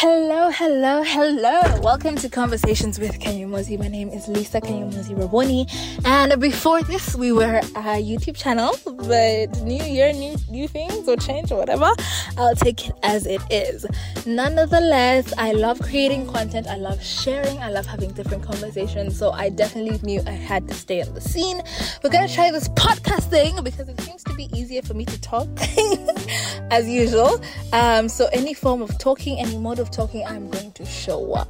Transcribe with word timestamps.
Hello, 0.00 0.48
hello, 0.48 1.02
hello. 1.02 1.60
Welcome 1.80 2.14
to 2.18 2.28
Conversations 2.28 3.00
with 3.00 3.18
Kanyomozi. 3.18 3.76
My 3.80 3.88
name 3.88 4.10
is 4.10 4.28
Lisa 4.28 4.60
Kanyomozi 4.60 5.18
Raboni. 5.18 5.66
And 6.06 6.40
before 6.40 6.82
this, 6.82 7.16
we 7.16 7.32
were 7.32 7.56
a 7.56 8.00
YouTube 8.00 8.36
channel, 8.36 8.76
but 8.84 9.60
new 9.64 9.82
year, 9.82 10.12
new 10.12 10.36
new 10.48 10.68
things 10.68 11.08
or 11.08 11.16
change 11.16 11.50
or 11.50 11.58
whatever. 11.58 11.90
I'll 12.36 12.54
take 12.54 12.90
it 12.90 12.94
as 13.02 13.26
it 13.26 13.42
is. 13.50 13.86
Nonetheless, 14.24 15.32
I 15.36 15.50
love 15.50 15.80
creating 15.80 16.28
content. 16.28 16.68
I 16.68 16.76
love 16.76 17.02
sharing. 17.02 17.58
I 17.58 17.70
love 17.70 17.86
having 17.86 18.12
different 18.12 18.44
conversations. 18.44 19.18
So 19.18 19.32
I 19.32 19.48
definitely 19.48 19.98
knew 20.04 20.22
I 20.28 20.30
had 20.30 20.68
to 20.68 20.74
stay 20.74 21.02
on 21.02 21.12
the 21.12 21.20
scene. 21.20 21.60
We're 22.04 22.10
gonna 22.10 22.28
try 22.28 22.52
this 22.52 22.68
podcast 22.68 23.30
thing 23.30 23.64
because 23.64 23.88
it 23.88 24.00
seems 24.02 24.22
to 24.22 24.34
be 24.34 24.48
easier 24.56 24.82
for 24.82 24.94
me 24.94 25.06
to 25.06 25.20
talk 25.20 25.48
as 26.70 26.88
usual. 26.88 27.42
Um, 27.72 28.08
so 28.08 28.28
any 28.32 28.54
form 28.54 28.80
of 28.80 28.96
talking, 28.98 29.40
any 29.40 29.58
mode 29.58 29.80
of 29.80 29.87
talking, 29.88 30.24
I'm 30.26 30.50
going 30.50 30.72
to 30.72 30.84
show 30.84 31.32
up. 31.34 31.48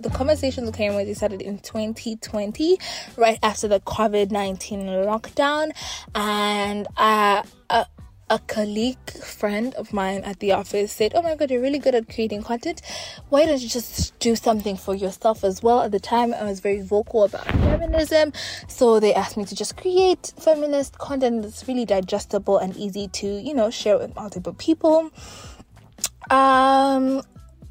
The 0.00 0.10
conversation 0.10 0.64
with 0.64 0.76
Karen 0.76 0.94
was 0.94 1.16
started 1.16 1.42
in 1.42 1.58
2020, 1.58 2.78
right 3.16 3.38
after 3.42 3.66
the 3.66 3.80
COVID 3.80 4.30
19 4.30 4.86
lockdown, 4.86 5.72
and 6.14 6.86
uh, 6.96 7.42
a, 7.68 7.86
a 8.30 8.38
colleague 8.40 9.10
friend 9.10 9.74
of 9.74 9.92
mine 9.92 10.22
at 10.22 10.38
the 10.38 10.52
office 10.52 10.92
said, 10.92 11.12
Oh 11.16 11.22
my 11.22 11.34
god, 11.34 11.50
you're 11.50 11.60
really 11.60 11.80
good 11.80 11.96
at 11.96 12.08
creating 12.08 12.42
content. 12.42 12.80
Why 13.28 13.46
don't 13.46 13.60
you 13.60 13.68
just 13.68 14.16
do 14.20 14.36
something 14.36 14.76
for 14.76 14.94
yourself 14.94 15.42
as 15.42 15.64
well? 15.64 15.80
At 15.80 15.90
the 15.90 16.00
time, 16.00 16.32
I 16.32 16.44
was 16.44 16.60
very 16.60 16.80
vocal 16.80 17.24
about 17.24 17.46
feminism, 17.46 18.32
so 18.68 19.00
they 19.00 19.14
asked 19.14 19.36
me 19.36 19.46
to 19.46 19.54
just 19.56 19.76
create 19.76 20.32
feminist 20.38 20.98
content 20.98 21.42
that's 21.42 21.66
really 21.66 21.84
digestible 21.84 22.58
and 22.58 22.76
easy 22.76 23.08
to, 23.08 23.26
you 23.26 23.52
know, 23.52 23.70
share 23.70 23.98
with 23.98 24.14
multiple 24.14 24.54
people. 24.54 25.10
Um, 26.30 27.22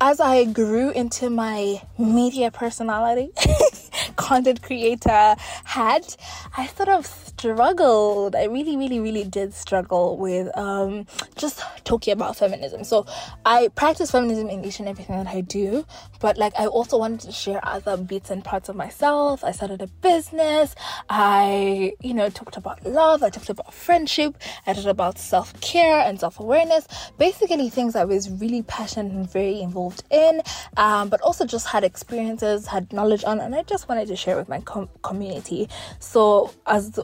as 0.02 0.20
I 0.20 0.46
grew 0.46 0.90
into 0.92 1.30
my 1.30 1.82
media 1.98 2.52
personality, 2.52 3.32
content 4.16 4.62
creator 4.62 5.36
hat, 5.64 6.16
I 6.56 6.68
sort 6.68 6.90
of 6.90 7.27
struggled. 7.38 8.36
I 8.36 8.46
really, 8.46 8.76
really, 8.76 9.00
really 9.00 9.24
did 9.24 9.54
struggle 9.54 10.18
with 10.18 10.56
um, 10.58 11.06
just 11.36 11.62
talking 11.84 12.12
about 12.12 12.36
feminism. 12.36 12.84
So 12.84 13.06
I 13.46 13.68
practice 13.76 14.10
feminism 14.10 14.50
in 14.50 14.66
each 14.66 14.80
and 14.80 14.90
everything 14.90 15.24
that 15.24 15.28
I 15.28 15.42
do, 15.42 15.86
but 16.20 16.38
like 16.38 16.54
I 16.58 16.66
also 16.66 16.98
wanted 16.98 17.20
to 17.22 17.32
share 17.32 17.60
other 17.64 17.96
bits 17.96 18.32
and 18.32 18.44
parts 18.44 18.70
of 18.70 18.76
myself. 18.76 19.44
I 19.44 19.52
started 19.52 19.84
a 19.84 19.88
business. 19.88 20.74
I, 21.10 21.94
you 22.02 22.16
know, 22.16 22.30
talked 22.30 22.58
about 22.58 22.84
love. 22.84 23.22
I 23.22 23.30
talked 23.30 23.50
about 23.50 23.72
friendship. 23.72 24.36
I 24.66 24.74
talked 24.74 24.88
about 24.88 25.20
self 25.20 25.60
care 25.62 26.00
and 26.00 26.20
self 26.20 26.40
awareness. 26.40 26.88
Basically, 27.20 27.70
things 27.70 27.96
I 27.96 28.06
was 28.06 28.32
really 28.32 28.64
passionate 28.64 29.12
and 29.12 29.32
very 29.32 29.62
involved 29.62 30.04
in, 30.10 30.42
um, 30.76 31.10
but 31.10 31.22
also 31.22 31.46
just 31.46 31.68
had 31.68 31.84
experiences, 31.84 32.66
had 32.66 32.92
knowledge 32.92 33.24
on, 33.24 33.40
and 33.40 33.54
I 33.54 33.62
just 33.62 33.88
wanted 33.88 34.08
to 34.08 34.16
share 34.16 34.38
with 34.38 34.50
my 34.50 34.62
com- 34.62 34.90
community. 35.04 35.70
So 36.00 36.52
as 36.66 37.00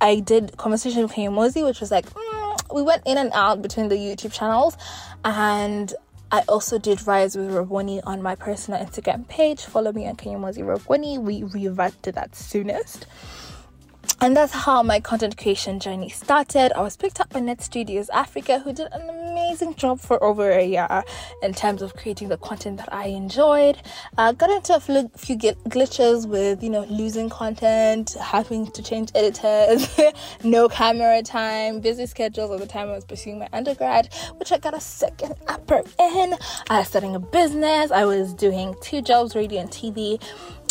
I 0.00 0.20
did 0.20 0.56
conversation 0.56 1.02
with 1.02 1.12
Kanyomozi, 1.12 1.64
which 1.64 1.80
was 1.80 1.90
like 1.90 2.08
mm, 2.10 2.74
we 2.74 2.82
went 2.82 3.02
in 3.06 3.18
and 3.18 3.32
out 3.32 3.62
between 3.62 3.88
the 3.88 3.96
YouTube 3.96 4.32
channels, 4.32 4.76
and 5.24 5.92
I 6.30 6.40
also 6.48 6.78
did 6.78 7.06
Rise 7.06 7.36
with 7.36 7.50
Raboni 7.50 8.02
on 8.04 8.22
my 8.22 8.34
personal 8.34 8.84
Instagram 8.84 9.26
page. 9.28 9.64
Follow 9.64 9.92
me 9.92 10.06
on 10.06 10.16
Kanyomozi 10.16 10.58
Raboni. 10.58 11.18
We 11.18 11.42
revert 11.44 12.02
to 12.02 12.12
that 12.12 12.36
soonest. 12.36 13.06
And 14.20 14.36
that's 14.36 14.52
how 14.52 14.82
my 14.82 15.00
content 15.00 15.38
creation 15.38 15.80
journey 15.80 16.08
started. 16.08 16.72
I 16.76 16.82
was 16.82 16.96
picked 16.96 17.20
up 17.20 17.30
by 17.30 17.40
Net 17.40 17.62
Studios 17.62 18.10
Africa, 18.10 18.58
who 18.58 18.72
did 18.72 18.88
an 18.92 19.08
amazing 19.38 19.74
job 19.74 20.00
for 20.00 20.22
over 20.22 20.50
a 20.50 20.64
year 20.64 21.04
in 21.42 21.54
terms 21.54 21.82
of 21.82 21.94
creating 21.94 22.28
the 22.28 22.36
content 22.38 22.78
that 22.78 22.92
I 22.92 23.06
enjoyed. 23.06 23.78
Uh, 24.16 24.32
got 24.32 24.50
into 24.50 24.74
a 24.74 24.80
few 24.80 25.36
glitches 25.36 26.26
with, 26.26 26.62
you 26.62 26.70
know, 26.70 26.84
losing 26.84 27.28
content, 27.30 28.16
having 28.20 28.70
to 28.72 28.82
change 28.82 29.10
editors, 29.14 29.88
no 30.44 30.68
camera 30.68 31.22
time, 31.22 31.80
busy 31.80 32.06
schedules 32.06 32.50
at 32.50 32.60
the 32.60 32.66
time 32.66 32.88
I 32.88 32.92
was 32.92 33.04
pursuing 33.04 33.38
my 33.38 33.48
undergrad, 33.52 34.12
which 34.36 34.52
I 34.52 34.58
got 34.58 34.74
a 34.74 34.80
second 34.80 35.34
upper 35.46 35.82
in. 35.98 36.34
I 36.70 36.78
was 36.80 36.88
starting 36.88 37.14
a 37.14 37.20
business. 37.20 37.90
I 37.90 38.04
was 38.04 38.34
doing 38.34 38.74
two 38.82 39.02
jobs, 39.02 39.34
radio 39.34 39.60
and 39.60 39.70
TV 39.70 40.20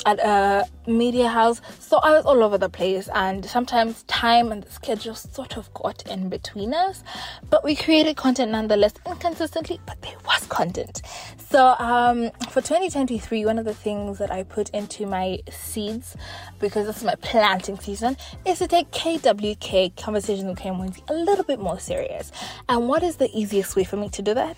at 0.07 0.19
a 0.19 0.66
media 0.90 1.28
house. 1.28 1.62
So 1.79 1.97
I 1.97 2.12
was 2.12 2.25
all 2.25 2.41
over 2.41 2.57
the 2.57 2.69
place, 2.69 3.09
and 3.13 3.45
sometimes 3.45 4.03
time 4.03 4.51
and 4.53 4.63
the 4.63 4.72
schedule 4.72 5.13
sort 5.16 5.57
of 5.57 5.72
got 5.73 6.07
in 6.07 6.29
between 6.29 6.73
us. 6.73 7.03
But 7.50 7.63
we 7.63 7.75
created 7.75 8.16
content 8.16 8.51
nonetheless, 8.51 8.94
inconsistently, 9.06 9.79
but 9.85 10.01
there 10.01 10.16
was 10.25 10.47
content. 10.47 11.01
So 11.50 11.75
um, 11.78 12.31
for 12.50 12.62
2023, 12.62 13.46
one 13.46 13.59
of 13.59 13.66
the 13.66 13.73
things 13.73 14.17
that 14.19 14.31
I 14.31 14.44
put 14.44 14.69
into 14.69 15.06
my 15.06 15.40
seeds, 15.51 16.16
because 16.59 16.88
this 16.88 16.97
is 16.97 17.03
my 17.03 17.16
planting 17.16 17.78
season, 17.78 18.16
is 18.46 18.59
to 18.59 18.67
take 18.67 18.90
KWK 18.91 19.97
Conversations 19.97 20.47
with 20.47 20.57
K 20.57 20.69
a 20.69 21.13
little 21.13 21.44
bit 21.44 21.59
more 21.59 21.79
serious. 21.79 22.31
And 22.69 22.88
what 22.88 23.03
is 23.03 23.17
the 23.17 23.29
easiest 23.38 23.75
way 23.75 23.84
for 23.84 23.97
me 23.97 24.07
to 24.09 24.22
do 24.22 24.34
that? 24.34 24.56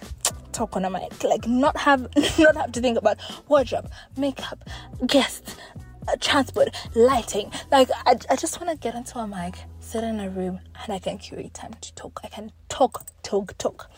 Talk 0.59 0.75
on 0.75 0.83
a 0.83 0.89
mic 0.89 1.23
like 1.23 1.47
not 1.47 1.77
have 1.77 2.01
not 2.37 2.55
have 2.57 2.69
to 2.73 2.81
think 2.81 2.97
about 2.97 3.17
wardrobe 3.47 3.89
makeup 4.17 4.59
guests 5.07 5.55
uh, 6.09 6.15
transport 6.19 6.69
lighting. 6.95 7.49
Like 7.71 7.89
I, 8.05 8.17
I 8.29 8.35
just 8.35 8.59
want 8.59 8.69
to 8.71 8.77
get 8.77 8.93
into 8.93 9.19
a 9.19 9.27
mic 9.27 9.55
sit 9.79 10.03
in 10.03 10.19
a 10.19 10.29
room 10.29 10.59
and 10.83 10.93
i 10.93 10.99
can 10.99 11.17
curate 11.17 11.53
time 11.53 11.73
to 11.79 11.95
talk. 11.95 12.19
I 12.25 12.27
can 12.27 12.51
talk 12.67 13.05
talk 13.23 13.57
talk 13.57 13.89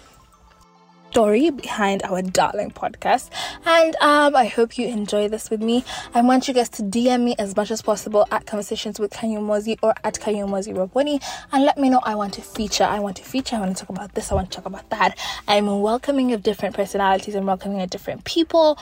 story 1.11 1.49
behind 1.49 2.01
our 2.03 2.22
darling 2.22 2.72
podcast. 2.72 3.29
And 3.66 3.95
um, 3.97 4.33
I 4.33 4.45
hope 4.45 4.77
you 4.77 4.88
enjoy 4.88 5.27
this 5.27 5.49
with 5.49 5.61
me. 5.61 5.83
I 6.13 6.22
want 6.22 6.47
you 6.47 6.53
guys 6.53 6.69
to 6.69 6.83
DM 6.83 7.25
me 7.25 7.35
as 7.38 7.53
much 7.53 7.69
as 7.69 7.81
possible 7.81 8.25
at 8.31 8.45
Conversations 8.45 8.97
with 8.97 9.11
Kanyomozi 9.11 9.77
or 9.81 9.94
at 10.05 10.13
Kanyomozi 10.13 10.73
Raboni 10.73 11.22
and 11.51 11.66
let 11.66 11.77
me 11.77 11.89
know 11.89 11.99
I 12.03 12.16
want 12.16 12.33
to 12.35 12.41
feature. 12.41 12.85
I 12.85 12.99
want 12.99 13.17
to 13.17 13.23
feature. 13.23 13.57
I 13.57 13.59
want 13.59 13.75
to 13.75 13.81
talk 13.81 13.89
about 13.89 14.16
this. 14.16 14.31
I 14.31 14.35
want 14.35 14.51
to 14.51 14.55
talk 14.55 14.66
about 14.66 14.89
that. 14.89 15.19
I'm 15.49 15.81
welcoming 15.81 16.31
of 16.31 16.44
different 16.44 16.75
personalities 16.75 17.35
and 17.35 17.45
welcoming 17.45 17.81
of 17.81 17.89
different 17.89 18.23
people 18.23 18.79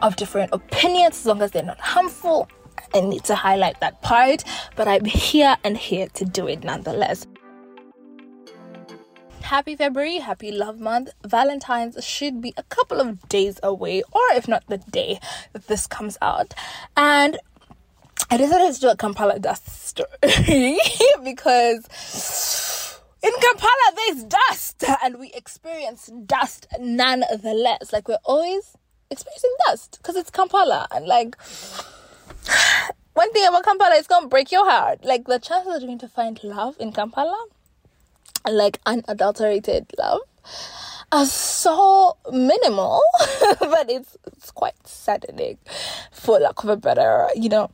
of 0.00 0.14
different 0.14 0.50
opinions 0.52 1.18
as 1.18 1.26
long 1.26 1.42
as 1.42 1.50
they're 1.50 1.62
not 1.64 1.80
harmful. 1.80 2.48
I 2.94 3.00
need 3.00 3.24
to 3.24 3.34
highlight 3.34 3.80
that 3.80 4.00
part, 4.02 4.44
but 4.76 4.86
I'm 4.86 5.04
here 5.04 5.56
and 5.64 5.76
here 5.76 6.06
to 6.14 6.24
do 6.24 6.46
it 6.46 6.62
nonetheless 6.62 7.26
happy 9.44 9.76
February, 9.76 10.18
happy 10.18 10.50
love 10.50 10.80
month. 10.80 11.10
Valentine's 11.24 12.02
should 12.04 12.40
be 12.40 12.54
a 12.56 12.62
couple 12.64 13.00
of 13.00 13.28
days 13.28 13.60
away, 13.62 14.02
or 14.12 14.22
if 14.32 14.48
not 14.48 14.64
the 14.68 14.78
day 14.78 15.20
that 15.52 15.66
this 15.66 15.86
comes 15.86 16.16
out. 16.20 16.54
And 16.96 17.38
I 18.30 18.36
decided 18.36 18.74
to 18.74 18.80
do 18.80 18.88
a 18.88 18.96
Kampala 18.96 19.38
dust 19.38 19.86
story 19.86 20.08
because 21.24 22.98
in 23.22 23.32
Kampala 23.40 23.92
there's 23.96 24.24
dust 24.24 24.84
and 25.02 25.18
we 25.18 25.30
experience 25.32 26.10
dust 26.26 26.66
nonetheless. 26.80 27.92
Like 27.92 28.08
we're 28.08 28.18
always 28.24 28.76
experiencing 29.10 29.54
dust 29.66 29.98
because 30.00 30.16
it's 30.16 30.30
Kampala 30.30 30.88
and 30.90 31.06
like 31.06 31.36
one 33.12 33.32
thing 33.32 33.46
about 33.46 33.64
Kampala 33.64 33.94
is 33.96 34.06
gonna 34.06 34.28
break 34.28 34.50
your 34.50 34.68
heart. 34.68 35.04
Like 35.04 35.26
the 35.26 35.38
chances 35.38 35.74
of 35.74 35.82
you're 35.82 35.88
going 35.88 35.98
to 35.98 36.08
find 36.08 36.42
love 36.42 36.76
in 36.80 36.92
Kampala 36.92 37.46
like 38.50 38.80
unadulterated 38.86 39.86
love 39.98 40.20
are 41.12 41.26
so 41.26 42.16
minimal, 42.32 43.00
but 43.60 43.90
it's 43.90 44.16
it's 44.26 44.50
quite 44.50 44.86
saddening, 44.86 45.58
for 46.12 46.38
lack 46.38 46.62
of 46.62 46.70
a 46.70 46.76
better, 46.76 47.28
you 47.34 47.48
know, 47.48 47.70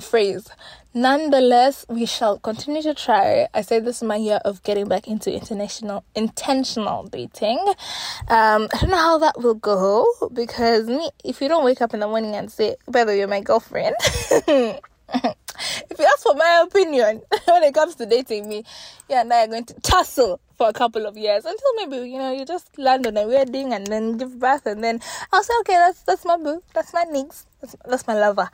phrase. 0.00 0.48
Nonetheless, 0.92 1.86
we 1.88 2.04
shall 2.04 2.40
continue 2.40 2.82
to 2.82 2.94
try. 2.94 3.46
I 3.54 3.60
say 3.60 3.78
this 3.78 3.98
is 3.98 4.02
my 4.02 4.16
year 4.16 4.40
of 4.44 4.60
getting 4.64 4.88
back 4.88 5.06
into 5.06 5.32
international 5.32 6.04
intentional 6.16 7.04
dating. 7.04 7.58
Um, 8.26 8.68
I 8.72 8.78
don't 8.80 8.90
know 8.90 8.96
how 8.96 9.18
that 9.18 9.38
will 9.38 9.54
go 9.54 10.04
because 10.32 10.88
me, 10.88 11.10
if 11.24 11.40
you 11.40 11.48
don't 11.48 11.64
wake 11.64 11.80
up 11.80 11.94
in 11.94 12.00
the 12.00 12.08
morning 12.08 12.34
and 12.34 12.50
say, 12.50 12.76
"By 12.88 13.04
the 13.04 13.12
way, 13.12 13.18
you're 13.18 13.28
my 13.28 13.40
girlfriend," 13.40 13.94
if 15.90 15.98
you 15.98 16.04
ask 16.04 16.22
for 16.22 16.34
my 16.34 16.64
opinion 16.66 17.22
when 17.46 17.62
it 17.62 17.74
comes 17.74 17.94
to 17.96 18.06
dating 18.06 18.48
me, 18.48 18.64
yeah, 19.08 19.22
and 19.22 19.32
I 19.32 19.44
are 19.44 19.48
going 19.48 19.64
to 19.64 19.74
tussle 19.80 20.40
for 20.56 20.68
a 20.68 20.72
couple 20.72 21.06
of 21.06 21.16
years 21.16 21.44
until 21.44 21.74
maybe 21.76 22.08
you 22.08 22.18
know 22.18 22.32
you 22.32 22.44
just 22.44 22.78
land 22.78 23.06
on 23.06 23.16
a 23.16 23.26
wedding 23.26 23.72
and 23.72 23.86
then 23.86 24.18
give 24.18 24.38
birth 24.38 24.66
and 24.66 24.84
then 24.84 25.00
I'll 25.32 25.42
say 25.42 25.54
okay 25.60 25.72
that's 25.72 26.02
that's 26.02 26.24
my 26.26 26.36
boo 26.36 26.62
that's 26.74 26.92
my 26.92 27.04
niece 27.04 27.46
that's, 27.60 27.76
that's 27.86 28.06
my 28.06 28.14
lover. 28.14 28.50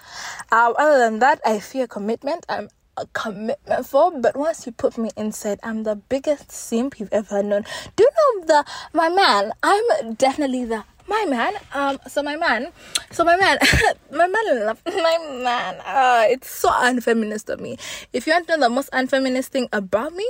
Um, 0.53 0.75
other 0.79 0.99
than 0.99 1.19
that, 1.21 1.41
I 1.45 1.61
fear 1.61 1.87
commitment. 1.87 2.45
I'm 2.49 2.69
a 2.97 3.07
commitment 3.13 3.87
for, 3.87 4.11
but 4.21 4.37
once 4.37 4.67
you 4.67 4.73
put 4.73 4.99
me 4.99 5.11
inside, 5.17 5.61
I'm 5.63 5.83
the 5.83 5.97
biggest 5.97 6.51
simp 6.51 6.99
you've 6.99 7.13
ever 7.13 7.43
known. 7.43 7.65
Do 7.95 8.05
you 8.05 8.11
know 8.11 8.47
the 8.47 8.65
my 8.93 9.09
man? 9.09 9.53
I'm 9.63 10.15
definitely 10.15 10.65
the 10.65 10.85
my 11.09 11.25
man 11.29 11.55
um 11.73 11.99
so 12.09 12.23
my 12.23 12.37
man 12.37 12.73
so 13.11 13.25
my 13.25 13.37
man 13.37 13.59
my 14.11 14.27
man 14.27 14.67
love 14.67 14.83
my 14.87 15.19
man 15.43 15.75
uh 15.87 16.25
it's 16.29 16.51
so 16.51 16.69
unfeminist 16.73 17.49
of 17.49 17.61
me. 17.61 17.79
If 18.13 18.27
you 18.27 18.33
want 18.33 18.49
to 18.49 18.57
know 18.57 18.69
the 18.69 18.75
most 18.75 18.91
unfeminist 18.93 19.49
thing 19.53 19.69
about 19.73 20.13
me 20.15 20.27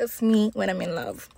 it's 0.00 0.22
me 0.22 0.50
when 0.54 0.70
i'm 0.70 0.80
in 0.80 0.94
love 0.94 1.28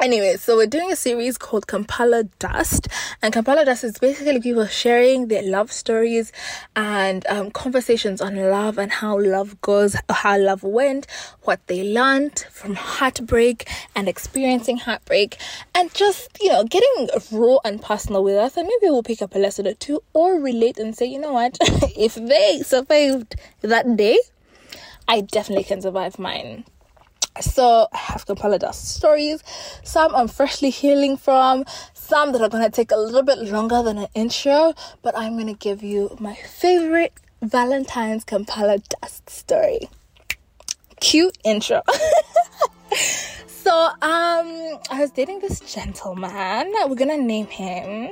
anyway, 0.00 0.36
so 0.36 0.56
we're 0.56 0.66
doing 0.66 0.92
a 0.92 0.96
series 0.96 1.38
called 1.38 1.66
Kampala 1.66 2.24
Dust, 2.38 2.88
and 3.22 3.32
Kampala 3.32 3.64
Dust 3.64 3.84
is 3.84 3.98
basically 3.98 4.40
people 4.40 4.66
sharing 4.66 5.28
their 5.28 5.42
love 5.42 5.72
stories 5.72 6.32
and 6.74 7.26
um, 7.28 7.50
conversations 7.50 8.20
on 8.20 8.36
love 8.36 8.78
and 8.78 8.90
how 8.90 9.18
love 9.18 9.60
goes, 9.60 9.96
how 10.10 10.38
love 10.38 10.62
went, 10.62 11.06
what 11.42 11.66
they 11.66 11.82
learned 11.82 12.46
from 12.50 12.74
heartbreak 12.74 13.68
and 13.94 14.08
experiencing 14.08 14.78
heartbreak, 14.78 15.38
and 15.74 15.92
just 15.94 16.36
you 16.40 16.48
know 16.48 16.64
getting 16.64 17.08
raw 17.32 17.58
and 17.64 17.80
personal 17.82 18.22
with 18.22 18.36
us, 18.36 18.56
and 18.56 18.66
maybe 18.66 18.90
we'll 18.90 19.02
pick 19.02 19.22
up 19.22 19.34
a 19.34 19.38
lesson 19.38 19.66
or 19.66 19.74
two 19.74 20.02
or 20.12 20.34
relate 20.40 20.78
and 20.78 20.96
say, 20.96 21.06
you 21.06 21.18
know 21.18 21.32
what, 21.32 21.56
if 21.96 22.14
they 22.14 22.62
survived 22.62 23.36
that 23.62 23.96
day, 23.96 24.18
I 25.08 25.20
definitely 25.20 25.64
can 25.64 25.80
survive 25.80 26.18
mine. 26.18 26.64
So 27.40 27.88
I 27.92 27.96
have 27.96 28.26
Kampala 28.26 28.58
Dust 28.58 28.96
stories. 28.96 29.42
Some 29.84 30.14
I'm 30.14 30.28
freshly 30.28 30.70
healing 30.70 31.16
from. 31.16 31.64
Some 31.94 32.32
that 32.32 32.40
are 32.40 32.48
gonna 32.48 32.70
take 32.70 32.90
a 32.90 32.96
little 32.96 33.22
bit 33.22 33.38
longer 33.38 33.82
than 33.82 33.98
an 33.98 34.08
intro, 34.14 34.74
but 35.02 35.16
I'm 35.16 35.36
gonna 35.36 35.54
give 35.54 35.82
you 35.82 36.16
my 36.20 36.34
favorite 36.34 37.12
Valentine's 37.42 38.24
Kampala 38.24 38.78
Dust 38.78 39.28
story. 39.28 39.88
Cute 41.00 41.36
intro. 41.44 41.82
so 43.46 43.72
um 43.72 44.78
I 44.90 44.98
was 44.98 45.10
dating 45.10 45.40
this 45.40 45.60
gentleman. 45.60 46.72
We're 46.86 46.94
gonna 46.94 47.18
name 47.18 47.46
him 47.46 48.10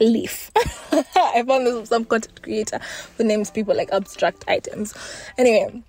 Leaf. 0.00 0.50
I 0.92 1.42
found 1.46 1.66
this 1.66 1.88
some 1.88 2.04
content 2.04 2.42
creator 2.42 2.80
who 3.16 3.24
names 3.24 3.50
people 3.50 3.74
like 3.74 3.90
abstract 3.92 4.44
items. 4.48 4.94
Anyway, 5.38 5.82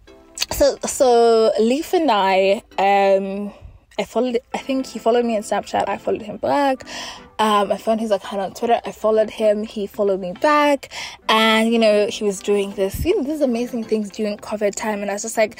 so 0.52 0.78
so 0.86 1.52
Leaf 1.60 1.94
and 1.94 2.10
I 2.12 2.64
um 2.78 3.54
I 3.98 4.04
followed 4.06 4.40
I 4.54 4.58
think 4.58 4.88
he 4.88 5.00
followed 5.00 5.26
me 5.26 5.36
on 5.36 5.44
Snapchat, 5.44 5.88
I 5.88 5.98
followed 5.98 6.24
him 6.24 6.38
back. 6.38 6.86
Um, 7.40 7.72
I 7.72 7.78
found 7.78 8.00
his 8.00 8.12
account 8.12 8.42
on 8.42 8.54
Twitter. 8.54 8.80
I 8.86 8.92
followed 8.92 9.30
him. 9.30 9.64
He 9.64 9.88
followed 9.88 10.20
me 10.20 10.34
back, 10.34 10.92
and 11.28 11.74
you 11.74 11.80
know 11.80 12.08
he 12.08 12.24
was 12.24 12.40
doing 12.40 12.72
this, 12.76 13.04
you 13.04 13.18
know, 13.18 13.24
these 13.24 13.42
amazing 13.42 13.84
things 13.86 14.12
during 14.12 14.38
COVID 14.38 14.76
time, 14.76 15.02
and 15.02 15.10
I 15.10 15.14
was 15.14 15.24
just 15.24 15.36
like, 15.36 15.60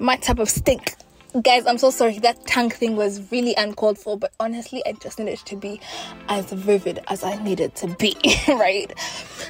my 0.00 0.16
type 0.16 0.38
of 0.38 0.48
stink 0.48 0.96
guys 1.42 1.66
i'm 1.66 1.78
so 1.78 1.90
sorry. 1.90 2.18
That 2.18 2.46
tank 2.46 2.74
thing 2.74 2.96
was 2.96 3.20
really 3.30 3.54
uncalled 3.56 3.98
for 3.98 4.18
but 4.18 4.32
honestly 4.40 4.82
i 4.86 4.92
just 4.92 5.18
needed 5.18 5.38
to 5.38 5.56
be 5.56 5.80
as 6.28 6.52
vivid 6.52 7.00
as 7.08 7.24
i 7.24 7.42
needed 7.42 7.74
to 7.76 7.88
be 7.88 8.16
right? 8.48 8.92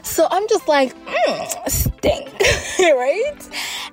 So 0.02 0.26
i'm 0.30 0.48
just 0.48 0.68
like 0.68 0.94
mm, 1.04 1.70
stink 1.70 2.32
right? 2.80 3.48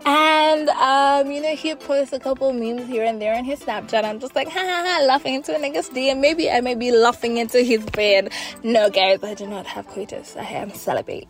And 0.05 0.69
um 0.69 1.31
you 1.31 1.41
know 1.41 1.55
he 1.55 1.75
posts 1.75 2.13
a 2.13 2.19
couple 2.19 2.51
memes 2.53 2.87
here 2.87 3.03
and 3.03 3.21
there 3.21 3.35
on 3.35 3.43
his 3.43 3.59
snapchat. 3.59 4.03
I'm 4.03 4.19
just 4.19 4.35
like 4.35 4.49
ha 4.49 4.59
ha 4.59 5.05
laughing 5.05 5.35
into 5.35 5.55
a 5.55 5.59
nigga's 5.59 5.89
dm 5.89 6.19
maybe 6.19 6.49
i 6.49 6.61
may 6.61 6.75
be 6.75 6.91
laughing 6.91 7.37
into 7.37 7.61
his 7.61 7.85
bed. 7.85 8.31
No 8.63 8.89
guys 8.89 9.23
i 9.23 9.33
do 9.33 9.47
not 9.47 9.65
have 9.65 9.87
coitus 9.87 10.35
i 10.37 10.43
am 10.43 10.73
celibate. 10.73 11.27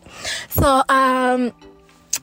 So 0.49 0.83
um 0.89 1.53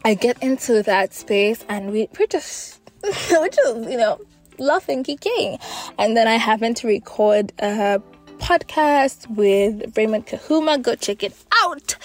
I 0.02 0.14
get 0.14 0.42
into 0.42 0.82
that 0.84 1.12
space 1.12 1.62
and 1.68 1.92
we, 1.92 2.08
we're 2.18 2.26
just 2.26 2.80
which 3.02 3.56
is, 3.66 3.90
you 3.90 3.96
know, 3.96 4.20
laughing, 4.60 5.02
kicking. 5.02 5.58
And 5.98 6.16
then 6.16 6.28
I 6.28 6.36
happened 6.36 6.76
to 6.78 6.86
record 6.86 7.52
a 7.58 8.00
podcast 8.38 9.28
with 9.28 9.96
Raymond 9.96 10.26
Kahuma. 10.26 10.80
Go 10.80 10.94
check 10.94 11.22
it 11.22 11.34
out. 11.62 11.96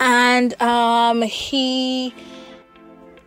And 0.00 0.60
um, 0.62 1.22
he 1.22 2.14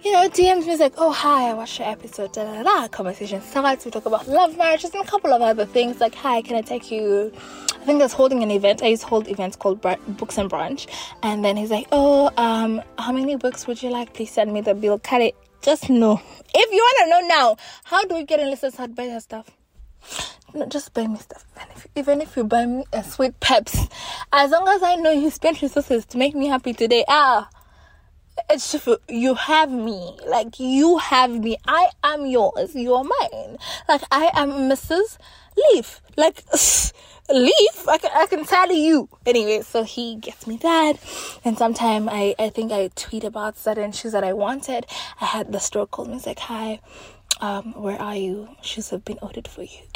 you 0.04 0.14
know, 0.14 0.30
DMs 0.30 0.66
me 0.66 0.78
like, 0.78 0.94
oh, 0.98 1.12
hi, 1.12 1.50
I 1.50 1.54
watched 1.54 1.80
your 1.80 1.90
episode, 1.90 2.32
da 2.32 2.46
da 2.46 2.64
da. 2.64 2.88
Conversation 2.88 3.42
starts. 3.42 3.84
We 3.84 3.92
talk 3.92 4.06
about 4.06 4.26
love 4.28 4.58
marriages 4.58 4.94
and 4.94 5.04
a 5.04 5.08
couple 5.08 5.34
of 5.34 5.42
other 5.42 5.66
things 5.66 6.00
like, 6.00 6.16
hi, 6.16 6.42
can 6.42 6.56
I 6.56 6.62
take 6.62 6.90
you? 6.92 7.32
I 7.36 7.86
think 7.86 8.00
that's 8.00 8.14
holding 8.14 8.42
an 8.42 8.52
event. 8.52 8.84
I 8.84 8.88
used 8.88 9.02
to 9.02 9.08
hold 9.10 9.28
events 9.28 9.58
called 9.58 9.82
Books 9.82 10.38
and 10.38 10.50
Brunch. 10.50 10.88
And 11.24 11.44
then 11.44 11.58
he's 11.58 11.72
like, 11.72 11.88
oh, 11.92 12.32
um, 12.38 12.82
how 12.98 13.12
many 13.12 13.36
books 13.36 13.68
would 13.68 13.84
you 13.84 13.90
like? 13.90 14.14
Please 14.14 14.32
send 14.32 14.54
me 14.54 14.62
the 14.62 14.74
bill. 14.74 15.00
Cut 15.00 15.22
it 15.22 15.36
just 15.62 15.90
know. 15.90 16.22
If 16.54 16.72
you 16.72 16.78
want 16.78 16.98
to 17.04 17.10
know 17.10 17.28
now, 17.28 17.58
how 17.84 18.06
do 18.06 18.16
we 18.16 18.24
get 18.24 18.40
Lisa's 18.40 18.76
heart? 18.76 18.96
Buy 18.96 19.10
her 19.10 19.20
stuff. 19.20 19.50
No, 20.54 20.66
just 20.66 20.94
buy 20.94 21.08
me 21.08 21.18
stuff. 21.18 21.46
Even 21.56 21.72
if, 21.76 21.88
even 21.96 22.22
if 22.22 22.38
you 22.38 22.44
buy 22.44 22.66
me 22.66 22.86
a 22.94 23.04
sweet 23.04 23.40
peps, 23.40 23.88
as 24.32 24.52
long 24.52 24.68
as 24.68 24.82
I 24.82 24.96
know 24.96 25.12
you 25.12 25.30
spent 25.30 25.62
resources 25.62 26.06
to 26.08 26.18
make 26.18 26.36
me 26.36 26.48
happy 26.48 26.74
today, 26.74 27.04
ah, 27.08 27.50
it's 28.50 28.88
you 29.10 29.34
have 29.36 29.72
me. 29.72 30.18
Like 30.26 30.60
you 30.60 30.98
have 30.98 31.32
me. 31.32 31.58
I 31.68 31.90
am 32.04 32.26
yours. 32.26 32.76
You're 32.76 33.04
mine. 33.04 33.58
Like 33.90 34.02
I 34.12 34.32
am 34.34 34.52
Mrs. 34.70 35.18
Leaf. 35.58 36.02
Like 36.16 36.44
leaf. 37.30 37.88
I 37.88 37.98
can, 37.98 38.12
I 38.14 38.26
can 38.26 38.46
tell 38.46 38.72
you. 38.72 39.10
Anyway, 39.26 39.62
so 39.62 39.84
he 39.84 40.16
gets 40.16 40.48
me 40.48 40.58
that. 40.58 40.94
And 41.44 41.58
sometime 41.58 42.10
I, 42.10 42.36
I 42.40 42.50
think 42.50 42.72
I 42.72 42.90
tweet 42.96 43.24
about 43.24 43.58
certain 43.58 43.92
shoes 43.92 44.14
that 44.14 44.24
I 44.24 44.34
wanted. 44.34 44.86
I 45.22 45.26
had 45.26 45.52
the 45.52 45.60
store 45.60 45.88
call 45.88 46.06
me. 46.06 46.20
Like, 46.26 46.40
hi, 46.40 46.80
um, 47.42 47.74
where 47.74 48.02
are 48.02 48.16
you? 48.16 48.50
Shoes 48.62 48.90
have 48.90 49.06
been 49.06 49.20
ordered 49.22 49.48
for 49.48 49.64
you. 49.64 49.80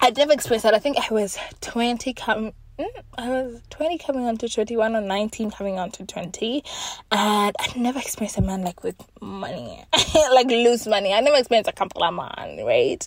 I 0.00 0.10
never 0.10 0.32
experienced 0.32 0.64
that. 0.64 0.74
I 0.74 0.78
think 0.78 0.98
I 0.98 1.12
was 1.12 1.38
20 1.60 2.12
come 2.12 2.52
mm, 2.78 2.86
I 3.16 3.28
was 3.30 3.60
20 3.70 3.98
coming 3.98 4.26
on 4.26 4.36
to 4.38 4.48
21 4.48 4.94
or 4.94 5.00
19 5.00 5.50
coming 5.50 5.78
on 5.78 5.90
to 5.92 6.04
20 6.04 6.62
and 7.10 7.56
I 7.58 7.72
never 7.76 7.98
experienced 7.98 8.38
a 8.38 8.42
man 8.42 8.62
like 8.62 8.82
with 8.82 8.96
money 9.20 9.84
like 10.32 10.48
loose 10.48 10.86
money 10.86 11.12
I 11.12 11.20
never 11.20 11.36
experienced 11.36 11.70
a 11.70 11.72
couple 11.72 12.04
of 12.04 12.14
man 12.14 12.64
right 12.64 13.06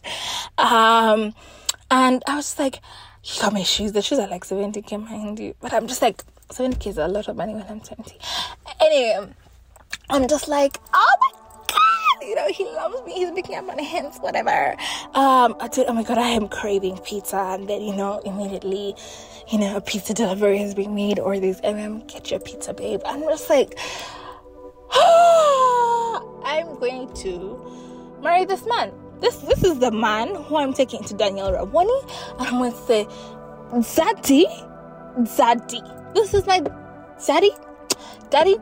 um 0.58 1.34
and 1.90 2.24
I 2.28 2.36
was 2.36 2.60
like, 2.60 2.82
you 3.24 3.42
got 3.42 3.54
my 3.54 3.64
shoes. 3.64 3.92
The 3.92 4.02
shoes 4.02 4.20
are 4.20 4.28
like 4.28 4.44
70k, 4.44 5.04
mind 5.04 5.40
you. 5.40 5.56
But 5.60 5.74
I'm 5.74 5.88
just 5.88 6.02
like, 6.02 6.24
70k 6.50 6.88
is 6.88 6.98
a 6.98 7.08
lot 7.08 7.28
of 7.28 7.36
money 7.36 7.54
when 7.54 7.66
I'm 7.70 7.80
20. 7.80 8.18
Anyway, 8.82 9.34
I'm 10.10 10.28
just 10.28 10.48
like, 10.48 10.78
oh 10.94 11.16
my 11.20 11.32
god, 11.68 12.28
you 12.28 12.36
know, 12.36 12.48
he 12.50 12.64
loves 12.66 13.06
me. 13.06 13.14
He's 13.14 13.32
picking 13.32 13.56
up 13.56 13.66
my 13.66 13.82
hands, 13.82 14.18
whatever. 14.20 14.72
Um, 15.14 15.56
I 15.60 15.70
oh 15.88 15.94
my 15.94 16.04
god, 16.04 16.18
I 16.18 16.30
am 16.30 16.48
craving 16.48 16.98
pizza. 17.00 17.38
And 17.38 17.70
then, 17.70 17.82
you 17.82 17.96
know, 17.96 18.20
immediately, 18.20 18.96
you 19.50 19.60
know, 19.60 19.78
a 19.78 19.82
pizza 19.82 20.14
delivery 20.14 20.58
has 20.60 20.76
been 20.76 20.94
made 20.94 21.20
or 21.20 21.40
these 21.40 21.62
MM, 21.62 22.08
get 22.08 22.32
your 22.32 22.40
pizza, 22.40 22.74
babe. 22.74 23.02
I'm 23.06 23.22
just 23.24 23.50
like, 23.50 23.78
I'm 24.92 26.80
going 26.80 27.14
to 27.16 28.20
marry 28.22 28.46
this 28.46 28.66
man 28.66 28.92
this 29.20 29.38
this 29.38 29.64
is 29.64 29.80
the 29.80 29.92
man 29.92 30.36
who 30.36 30.58
I'm 30.58 30.74
taking 30.74 31.04
to 31.06 31.14
Daniel 31.14 31.52
Raboni, 31.52 32.38
and 32.40 32.48
I'm 32.48 32.58
going 32.60 32.72
to 32.72 32.78
say, 32.78 33.06
Zaddy, 33.74 34.46
Zaddy, 35.22 36.14
this 36.14 36.34
is 36.34 36.46
my 36.46 36.62
Zaddy, 37.18 37.50
Daddy, 38.30 38.58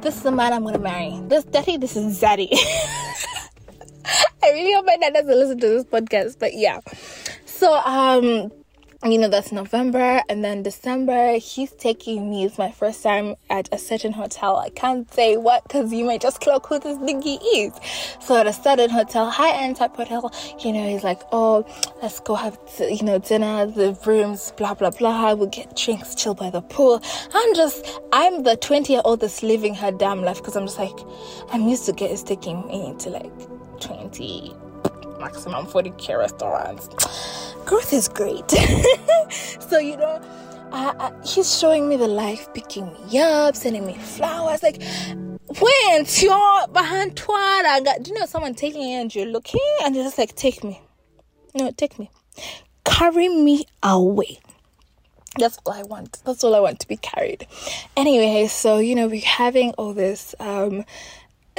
this 0.00 0.16
is 0.16 0.22
the 0.22 0.30
man 0.30 0.52
I'm 0.52 0.64
gonna 0.64 0.78
marry. 0.78 1.20
This 1.26 1.44
Daddy, 1.44 1.76
this 1.76 1.96
is 1.96 2.20
Zaddy. 2.20 2.48
I 4.42 4.50
really 4.52 4.72
hope 4.72 4.86
my 4.86 4.96
dad 4.96 5.12
doesn't 5.14 5.28
listen 5.28 5.58
to 5.60 5.68
this 5.68 5.84
podcast, 5.84 6.38
but 6.38 6.54
yeah. 6.54 6.80
So 7.44 7.74
um 7.74 8.52
you 9.04 9.16
know 9.16 9.28
that's 9.28 9.52
november 9.52 10.20
and 10.28 10.44
then 10.44 10.60
december 10.64 11.38
he's 11.38 11.70
taking 11.72 12.28
me. 12.30 12.44
It's 12.44 12.58
my 12.58 12.70
first 12.70 13.02
time 13.02 13.36
at 13.48 13.68
a 13.72 13.78
certain 13.78 14.12
hotel. 14.12 14.56
I 14.56 14.70
can't 14.70 15.12
say 15.12 15.36
what 15.36 15.62
because 15.62 15.92
you 15.92 16.04
might 16.04 16.20
just 16.20 16.40
clock 16.40 16.66
who 16.66 16.78
this 16.78 16.98
nigga 16.98 17.38
is. 17.54 17.72
So 18.20 18.36
at 18.36 18.46
a 18.46 18.52
certain 18.52 18.90
hotel 18.90 19.30
high-end 19.30 19.76
type 19.76 19.94
hotel 19.94 20.32
you 20.58 20.72
know 20.72 20.88
he's 20.88 21.04
like 21.04 21.20
oh 21.30 21.64
let's 22.02 22.18
go 22.20 22.34
have 22.34 22.58
you 22.80 23.02
know 23.04 23.18
dinner 23.18 23.66
the 23.66 23.96
rooms 24.04 24.52
blah 24.56 24.74
blah 24.74 24.90
blah. 24.90 25.34
We'll 25.34 25.48
get 25.48 25.76
drinks 25.76 26.14
chill 26.14 26.34
by 26.34 26.50
the 26.50 26.62
pool. 26.62 27.00
I'm 27.32 27.54
just 27.54 27.86
i'm 28.12 28.42
the 28.42 28.56
20 28.56 28.92
year 28.92 29.02
old 29.04 29.20
that's 29.20 29.42
living 29.42 29.74
her 29.74 29.92
damn 29.92 30.22
life 30.22 30.38
because 30.38 30.56
i'm 30.56 30.66
just 30.66 30.78
like 30.78 30.98
i'm 31.50 31.68
used 31.68 31.86
to 31.86 31.92
get 31.92 32.10
is 32.10 32.22
taking 32.22 32.66
me 32.66 32.94
to 32.98 33.10
like 33.10 33.80
20 33.80 34.67
maximum 35.18 35.66
40k 35.66 36.18
restaurants 36.18 36.88
growth 37.68 37.92
is 37.92 38.08
great. 38.08 38.50
so, 39.60 39.78
you 39.78 39.96
know, 39.98 40.20
uh, 40.72 40.94
uh, 40.98 41.12
he's 41.22 41.58
showing 41.58 41.86
me 41.86 41.96
the 41.96 42.08
life, 42.08 42.52
picking 42.54 42.86
me 42.86 43.20
up, 43.20 43.54
sending 43.54 43.86
me 43.86 43.94
flowers. 43.94 44.62
Like, 44.62 44.82
when 45.60 46.06
you're 46.18 46.68
behind 46.68 47.14
got, 47.84 48.02
do 48.02 48.10
you 48.10 48.18
know, 48.18 48.24
someone 48.24 48.54
taking 48.54 48.80
you 48.80 49.00
and 49.00 49.14
you're 49.14 49.26
looking 49.26 49.60
and 49.82 49.94
you're 49.94 50.04
just 50.04 50.16
like, 50.16 50.34
take 50.34 50.64
me. 50.64 50.80
No, 51.54 51.70
take 51.72 51.98
me. 51.98 52.10
Carry 52.84 53.28
me 53.28 53.66
away. 53.82 54.40
That's 55.38 55.58
all 55.66 55.74
I 55.74 55.82
want. 55.82 56.22
That's 56.24 56.42
all 56.42 56.54
I 56.54 56.60
want 56.60 56.80
to 56.80 56.88
be 56.88 56.96
carried. 56.96 57.46
Anyway, 57.96 58.46
so 58.48 58.78
you 58.78 58.94
know, 58.94 59.06
we're 59.06 59.20
having 59.20 59.72
all 59.72 59.92
this 59.92 60.34
um 60.40 60.84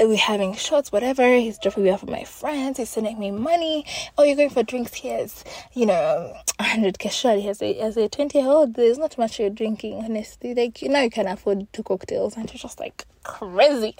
we're 0.01 0.17
having 0.17 0.53
shots, 0.55 0.91
whatever. 0.91 1.35
He's 1.35 1.57
dropping 1.57 1.83
me 1.83 1.89
off 1.89 2.01
with 2.01 2.09
my 2.09 2.23
friends. 2.23 2.77
He's 2.77 2.89
sending 2.89 3.19
me 3.19 3.31
money. 3.31 3.85
Oh, 4.17 4.23
you're 4.23 4.35
going 4.35 4.49
for 4.49 4.63
drinks? 4.63 4.93
Here's, 4.93 5.43
you 5.73 5.85
know, 5.85 6.35
100k 6.59 7.11
shot. 7.11 7.37
As 7.37 7.61
a, 7.61 7.79
as 7.79 7.97
a 7.97 8.07
20 8.09 8.37
year 8.37 8.47
old, 8.47 8.75
there's 8.75 8.97
not 8.97 9.17
much 9.17 9.39
you're 9.39 9.49
drinking, 9.49 9.95
honestly. 10.03 10.53
Like, 10.53 10.81
you 10.81 10.89
know, 10.89 11.01
you 11.01 11.09
can 11.09 11.27
afford 11.27 11.71
two 11.73 11.83
cocktails, 11.83 12.35
and 12.37 12.49
you're 12.49 12.59
just 12.59 12.79
like 12.79 13.05
crazy. 13.23 13.95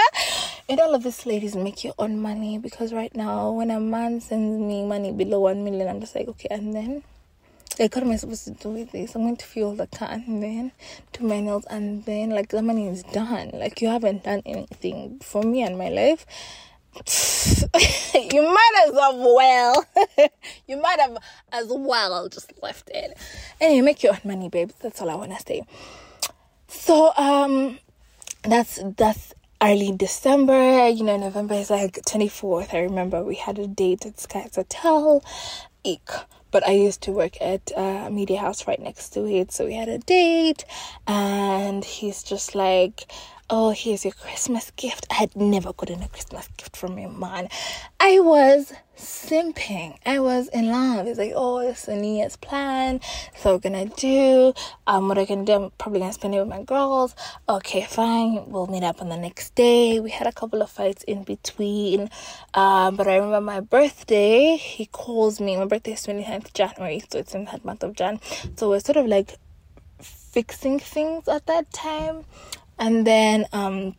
and 0.68 0.80
all 0.80 0.94
of 0.94 1.02
this 1.02 1.26
ladies 1.26 1.56
make 1.56 1.84
your 1.84 1.94
own 1.98 2.20
money 2.20 2.58
because 2.58 2.92
right 2.92 3.14
now 3.14 3.50
when 3.50 3.70
a 3.70 3.80
man 3.80 4.20
sends 4.20 4.58
me 4.58 4.84
money 4.84 5.12
below 5.12 5.40
one 5.40 5.64
million 5.64 5.88
i'm 5.88 6.00
just 6.00 6.14
like 6.14 6.28
okay 6.28 6.48
and 6.50 6.74
then 6.74 7.02
like 7.78 7.94
what 7.94 8.04
am 8.04 8.10
i 8.10 8.16
supposed 8.16 8.44
to 8.44 8.50
do 8.52 8.68
with 8.70 8.92
this 8.92 9.14
i'm 9.14 9.22
going 9.22 9.36
to 9.36 9.46
fuel 9.46 9.74
the 9.74 9.86
car 9.86 10.08
and 10.10 10.42
then 10.42 10.72
do 11.12 11.24
my 11.26 11.40
nails 11.40 11.64
and 11.70 12.04
then 12.04 12.30
like 12.30 12.48
the 12.48 12.62
money 12.62 12.88
is 12.88 13.02
done. 13.04 13.50
Like 13.52 13.80
you 13.80 13.88
haven't 13.88 14.24
done 14.24 14.42
anything 14.46 15.20
for 15.22 15.42
me 15.42 15.62
and 15.62 15.78
my 15.78 15.88
life. 15.88 16.26
You 18.14 18.42
might 18.42 18.84
as 18.86 18.92
well. 18.92 19.86
You 20.68 20.80
might 20.80 21.00
have 21.00 21.16
as 21.50 21.66
well 21.68 22.28
just 22.28 22.52
left 22.62 22.90
it. 22.92 23.16
Anyway 23.60 23.80
make 23.80 24.02
your 24.02 24.12
own 24.12 24.20
money 24.24 24.48
babes 24.48 24.74
that's 24.80 25.00
all 25.00 25.10
i 25.10 25.14
want 25.14 25.32
to 25.36 25.42
say. 25.42 25.62
So 26.68 27.12
um 27.16 27.78
that's 28.42 28.80
that's 28.96 29.34
early 29.62 29.92
December, 29.92 30.88
you 30.88 31.04
know, 31.04 31.16
November 31.16 31.54
is 31.54 31.70
like 31.70 31.94
24th. 32.02 32.74
I 32.74 32.80
remember 32.80 33.22
we 33.22 33.36
had 33.36 33.58
a 33.58 33.66
date 33.66 34.04
at 34.06 34.16
Skyz 34.16 34.56
Hotel. 34.56 35.22
Eek. 35.84 36.08
But 36.52 36.64
I 36.64 36.72
used 36.72 37.00
to 37.02 37.12
work 37.12 37.40
at 37.40 37.72
a 37.76 38.08
media 38.10 38.38
house 38.38 38.68
right 38.68 38.80
next 38.80 39.08
to 39.14 39.26
it. 39.26 39.50
So 39.50 39.66
we 39.66 39.74
had 39.74 39.88
a 39.88 39.98
date, 39.98 40.64
and 41.08 41.84
he's 41.84 42.22
just 42.22 42.54
like, 42.54 43.10
oh, 43.54 43.68
here's 43.68 44.02
your 44.02 44.14
Christmas 44.14 44.70
gift. 44.76 45.06
I 45.10 45.14
had 45.14 45.36
never 45.36 45.74
gotten 45.74 46.02
a 46.02 46.08
Christmas 46.08 46.48
gift 46.56 46.74
from 46.74 46.96
a 46.98 47.06
man. 47.06 47.50
I 48.00 48.18
was 48.18 48.72
simping. 48.96 49.98
I 50.06 50.20
was 50.20 50.48
in 50.48 50.68
love. 50.68 51.06
It's 51.06 51.18
like, 51.18 51.34
oh, 51.36 51.58
it's 51.58 51.86
a 51.86 51.94
New 51.94 52.16
Year's 52.16 52.36
plan. 52.36 53.02
So 53.36 53.52
we're 53.52 53.58
gonna 53.58 53.84
do. 53.84 54.54
Um, 54.86 55.06
what 55.06 55.18
I 55.18 55.26
can 55.26 55.44
do, 55.44 55.52
I'm 55.52 55.70
probably 55.76 56.00
gonna 56.00 56.14
spend 56.14 56.34
it 56.34 56.38
with 56.38 56.48
my 56.48 56.62
girls. 56.62 57.14
Okay, 57.46 57.82
fine. 57.82 58.42
We'll 58.46 58.68
meet 58.68 58.84
up 58.84 59.02
on 59.02 59.10
the 59.10 59.18
next 59.18 59.54
day. 59.54 60.00
We 60.00 60.08
had 60.08 60.26
a 60.26 60.32
couple 60.32 60.62
of 60.62 60.70
fights 60.70 61.02
in 61.02 61.22
between. 61.22 62.08
Um, 62.54 62.96
but 62.96 63.06
I 63.06 63.16
remember 63.16 63.42
my 63.42 63.60
birthday. 63.60 64.56
He 64.56 64.86
calls 64.86 65.42
me. 65.42 65.58
My 65.58 65.66
birthday 65.66 65.92
is 65.92 66.06
29th 66.06 66.54
January, 66.54 67.02
so 67.10 67.18
it's 67.18 67.34
in 67.34 67.44
that 67.44 67.66
month 67.66 67.82
of 67.82 67.96
Jan. 67.96 68.18
So 68.56 68.70
we're 68.70 68.80
sort 68.80 68.96
of 68.96 69.04
like 69.06 69.36
fixing 70.00 70.78
things 70.78 71.28
at 71.28 71.44
that 71.44 71.70
time 71.74 72.24
and 72.82 73.06
then 73.06 73.46
um 73.52 73.94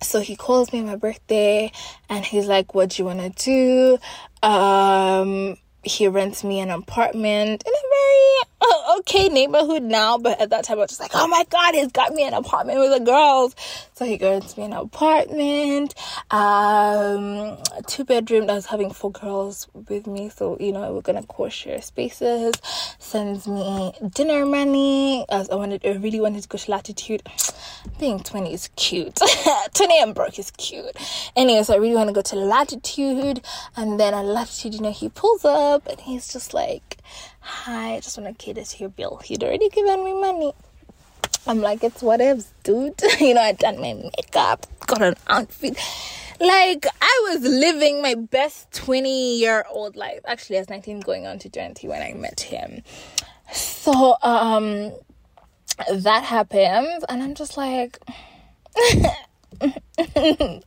so 0.00 0.20
he 0.20 0.36
calls 0.36 0.72
me 0.72 0.78
on 0.78 0.86
my 0.86 0.96
birthday 0.96 1.70
and 2.08 2.24
he's 2.24 2.46
like 2.46 2.74
what 2.74 2.90
do 2.90 3.02
you 3.02 3.06
want 3.06 3.20
to 3.20 3.44
do? 3.44 4.48
Um 4.48 5.56
he 5.82 6.08
rents 6.08 6.44
me 6.44 6.60
an 6.60 6.70
apartment 6.70 7.62
in 7.66 7.72
a 7.72 7.84
very 7.90 8.59
okay 8.98 9.28
neighborhood 9.28 9.82
now, 9.82 10.18
but 10.18 10.40
at 10.40 10.50
that 10.50 10.64
time 10.64 10.78
I 10.78 10.82
was 10.82 10.90
just 10.90 11.00
like, 11.00 11.12
oh 11.14 11.26
my 11.28 11.44
god, 11.50 11.74
he's 11.74 11.92
got 11.92 12.12
me 12.12 12.26
an 12.26 12.34
apartment 12.34 12.78
with 12.78 12.92
the 12.92 13.04
girls. 13.04 13.54
So 13.94 14.04
he 14.04 14.18
rents 14.20 14.56
me 14.56 14.64
an 14.64 14.72
apartment, 14.72 15.94
um, 16.30 17.56
two 17.86 18.04
bedroom. 18.04 18.48
I 18.50 18.54
was 18.54 18.66
having 18.66 18.90
four 18.92 19.12
girls 19.12 19.68
with 19.88 20.06
me, 20.06 20.30
so 20.30 20.56
you 20.60 20.72
know 20.72 20.92
we're 20.92 21.00
gonna 21.00 21.22
co 21.22 21.48
share 21.48 21.80
spaces. 21.82 22.54
Sends 22.98 23.46
me 23.46 23.92
dinner 24.14 24.44
money. 24.46 25.24
As 25.28 25.48
I 25.50 25.54
wanted, 25.54 25.84
I 25.84 25.92
really 25.92 26.20
wanted 26.20 26.42
to 26.42 26.48
go 26.48 26.58
to 26.58 26.70
Latitude. 26.70 27.22
Being 27.98 28.20
twenty 28.20 28.52
is 28.52 28.68
cute. 28.76 29.18
twenty 29.74 29.98
and 29.98 30.14
broke 30.14 30.38
is 30.38 30.50
cute. 30.52 30.96
Anyway, 31.36 31.62
so 31.62 31.74
I 31.74 31.76
really 31.78 31.94
want 31.94 32.08
to 32.08 32.14
go 32.14 32.22
to 32.22 32.36
Latitude, 32.36 33.42
and 33.76 33.98
then 33.98 34.14
at 34.14 34.24
Latitude, 34.24 34.74
you 34.74 34.80
know, 34.80 34.92
he 34.92 35.08
pulls 35.08 35.44
up 35.44 35.86
and 35.86 36.00
he's 36.00 36.32
just 36.32 36.52
like, 36.54 36.98
Hi, 37.40 37.94
I 37.94 38.00
just 38.00 38.18
want 38.18 38.38
to 38.38 38.44
cater 38.44 38.62
to 38.62 38.78
your 38.78 38.90
bill. 38.90 39.20
He'd 39.24 39.42
already 39.42 39.68
given 39.70 40.04
me 40.04 40.12
money. 40.12 40.52
I'm 41.46 41.60
like, 41.60 41.82
it's 41.82 42.02
whatever, 42.02 42.42
dude. 42.62 43.00
you 43.20 43.34
know, 43.34 43.40
I 43.40 43.52
done 43.52 43.80
my 43.80 43.94
makeup, 43.94 44.66
got 44.86 45.02
an 45.02 45.14
outfit. 45.26 45.78
Like, 46.38 46.86
I 47.00 47.28
was 47.30 47.42
living 47.42 48.02
my 48.02 48.14
best 48.14 48.70
20 48.72 49.38
year 49.38 49.64
old 49.70 49.96
life. 49.96 50.20
Actually, 50.26 50.56
I 50.56 50.60
was 50.60 50.68
19 50.68 51.00
going 51.00 51.26
on 51.26 51.38
to 51.40 51.48
20 51.48 51.88
when 51.88 52.02
I 52.02 52.12
met 52.12 52.40
him. 52.40 52.82
So, 53.52 54.16
um, 54.22 54.92
that 55.90 56.24
happens, 56.24 57.04
and 57.08 57.22
I'm 57.22 57.34
just 57.34 57.56
like, 57.56 57.98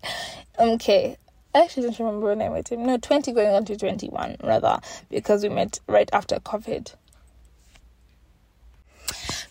okay, 0.60 1.18
I 1.54 1.62
actually 1.62 1.84
don't 1.84 2.00
remember 2.00 2.28
when 2.28 2.42
I 2.42 2.50
met 2.50 2.70
him. 2.70 2.86
No, 2.86 2.98
20 2.98 3.32
going 3.32 3.54
on 3.54 3.66
to 3.66 3.78
21, 3.78 4.38
rather, 4.44 4.80
because 5.10 5.44
we 5.44 5.50
met 5.50 5.80
right 5.88 6.10
after 6.12 6.40
COVID. 6.40 6.94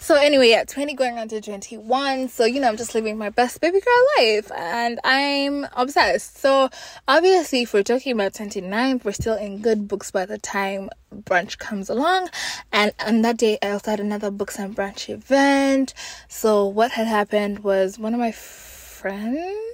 So 0.02 0.16
anyway, 0.16 0.50
yeah, 0.50 0.64
20 0.64 0.94
going 0.94 1.16
on 1.16 1.28
to 1.28 1.40
21. 1.40 2.28
So, 2.28 2.44
you 2.44 2.61
know, 2.61 2.66
I'm 2.66 2.76
just 2.76 2.92
living 2.92 3.16
my 3.16 3.30
best 3.30 3.61
baby 3.61 3.80
girl 3.80 4.06
life 4.18 4.50
and 4.50 4.99
I'm 5.04 5.64
obsessed. 5.75 6.38
So 6.38 6.71
obviously 7.06 7.62
if 7.62 7.73
we're 7.73 7.85
talking 7.85 8.11
about 8.11 8.32
29th, 8.32 9.04
we're 9.04 9.12
still 9.12 9.37
in 9.37 9.61
good 9.61 9.87
books 9.87 10.11
by 10.11 10.26
the 10.26 10.38
time 10.38 10.90
brunch 11.14 11.59
comes 11.59 11.88
along. 11.88 12.30
And 12.73 12.92
on 13.06 13.23
that 13.23 13.37
day 13.37 13.59
I 13.62 13.71
also 13.71 13.92
had 13.92 14.00
another 14.00 14.32
books 14.32 14.59
and 14.59 14.75
brunch 14.75 15.09
event. 15.09 15.94
So 16.26 16.66
what 16.66 16.90
had 16.90 17.06
happened 17.06 17.61
was 17.61 17.97
one 17.97 18.12
of 18.12 18.18
my 18.18 18.32
friends 18.32 19.72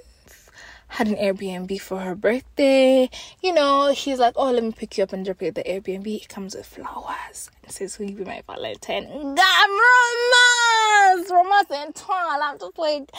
had 0.89 1.07
an 1.07 1.15
Airbnb 1.15 1.79
for 1.79 1.99
her 1.99 2.15
birthday. 2.15 3.09
You 3.41 3.53
know, 3.53 3.93
she's 3.95 4.19
like, 4.19 4.33
oh, 4.35 4.51
let 4.51 4.63
me 4.63 4.71
pick 4.71 4.97
you 4.97 5.03
up 5.03 5.13
and 5.13 5.23
drop 5.23 5.41
you 5.41 5.47
at 5.47 5.55
the 5.55 5.63
Airbnb. 5.63 6.07
It 6.07 6.27
comes 6.27 6.55
with 6.55 6.65
flowers 6.65 7.49
and 7.63 7.71
says, 7.71 7.97
will 7.97 8.09
you 8.09 8.17
be 8.17 8.25
my 8.25 8.43
Valentine? 8.45 9.05
God, 9.35 9.69
romance! 9.69 11.31
Romance 11.31 11.71
and 11.71 11.95
twirl. 11.95 12.39
I'm 12.41 12.59
just 12.59 12.77
like, 12.77 13.09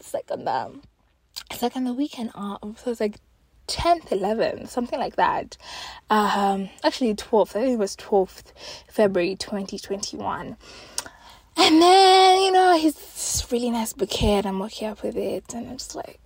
it's 0.00 0.14
like 0.14 0.30
on 0.30 0.44
the, 0.44 0.80
it's 1.50 1.62
like 1.62 1.76
on 1.76 1.84
the 1.84 1.92
weekend 1.92 2.32
off. 2.34 2.80
So 2.82 2.90
it's 2.90 3.00
like 3.00 3.16
10th, 3.68 4.08
11th, 4.08 4.68
something 4.68 4.98
like 4.98 5.16
that. 5.16 5.56
Um, 6.10 6.70
actually 6.82 7.14
12th. 7.14 7.50
I 7.50 7.60
think 7.60 7.74
it 7.74 7.78
was 7.78 7.94
12th 7.96 8.52
February 8.88 9.36
2021. 9.36 10.56
And 11.54 11.82
then, 11.82 12.42
you 12.42 12.52
know, 12.52 12.78
he's 12.78 12.94
this 12.94 13.46
really 13.52 13.70
nice 13.70 13.92
bouquet 13.92 14.38
and 14.38 14.46
I'm 14.46 14.58
walking 14.58 14.88
up 14.88 15.02
with 15.02 15.16
it 15.16 15.52
and 15.52 15.68
I'm 15.68 15.76
just 15.76 15.94
like, 15.94 16.18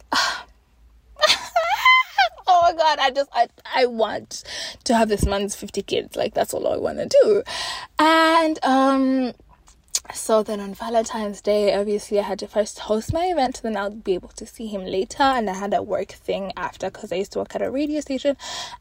my 2.66 2.72
god 2.72 2.98
i 2.98 3.10
just 3.10 3.30
i 3.32 3.48
i 3.74 3.86
want 3.86 4.42
to 4.84 4.94
have 4.94 5.08
this 5.08 5.24
man's 5.24 5.54
50 5.54 5.82
kids 5.82 6.16
like 6.16 6.34
that's 6.34 6.52
all 6.52 6.66
i 6.66 6.76
want 6.76 6.98
to 6.98 7.08
do 7.22 7.42
and 7.98 8.58
um 8.64 9.32
so 10.14 10.44
then 10.44 10.60
on 10.60 10.72
Valentine's 10.72 11.40
Day, 11.40 11.74
obviously 11.74 12.20
I 12.20 12.22
had 12.22 12.38
to 12.38 12.46
first 12.46 12.78
host 12.78 13.12
my 13.12 13.24
event, 13.26 13.60
then 13.62 13.76
I'll 13.76 13.90
be 13.90 14.14
able 14.14 14.28
to 14.30 14.46
see 14.46 14.68
him 14.68 14.84
later. 14.84 15.22
And 15.22 15.50
I 15.50 15.54
had 15.54 15.74
a 15.74 15.82
work 15.82 16.12
thing 16.12 16.52
after 16.56 16.90
because 16.90 17.10
I 17.10 17.16
used 17.16 17.32
to 17.32 17.40
work 17.40 17.54
at 17.56 17.62
a 17.62 17.70
radio 17.70 18.00
station 18.00 18.36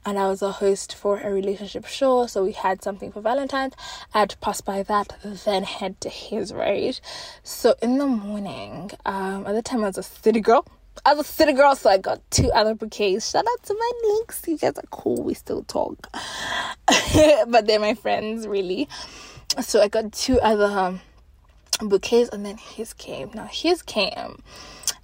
and 0.06 0.20
I 0.20 0.28
was 0.28 0.44
a 0.44 0.52
host 0.52 0.94
for 0.94 1.20
a 1.20 1.34
relationship 1.34 1.88
show. 1.88 2.28
So 2.28 2.44
we 2.44 2.52
had 2.52 2.84
something 2.84 3.12
for 3.12 3.22
Valentine's. 3.22 3.74
I 4.14 4.20
had 4.20 4.30
to 4.32 4.38
pass 4.38 4.62
by 4.62 4.84
that, 4.84 5.18
then 5.24 5.64
head 5.64 6.00
to 6.02 6.10
his, 6.10 6.54
right? 6.54 7.00
So 7.42 7.74
in 7.82 7.98
the 7.98 8.08
morning, 8.08 8.92
um, 9.06 9.48
at 9.48 9.54
the 9.54 9.64
time 9.64 9.84
I 9.84 9.88
was 9.88 9.98
a 9.98 10.04
city 10.04 10.42
girl 10.42 10.66
A 11.08 11.24
city 11.24 11.54
girl, 11.54 11.76
so 11.76 11.90
I 11.92 12.00
got 12.00 12.20
two 12.32 12.52
other 12.52 12.74
bouquets. 12.74 13.30
Shout 13.30 13.46
out 13.48 13.64
to 13.64 13.76
my 13.76 13.92
links. 14.06 14.42
You 14.48 14.58
guys 14.58 14.74
are 14.78 14.84
cool. 14.90 15.22
We 15.22 15.36
still 15.36 15.64
talk. 15.64 16.10
but 17.48 17.68
they're 17.68 17.80
my 17.80 17.94
friends, 17.94 18.48
really. 18.48 18.90
So 19.62 19.84
I 19.84 19.88
got 19.88 20.12
two 20.12 20.40
other 20.40 20.66
um, 20.66 21.02
bouquets, 21.80 22.30
and 22.30 22.44
then 22.44 22.58
his 22.58 22.94
came. 22.94 23.30
Now, 23.36 23.46
his 23.46 23.84
came. 23.84 24.42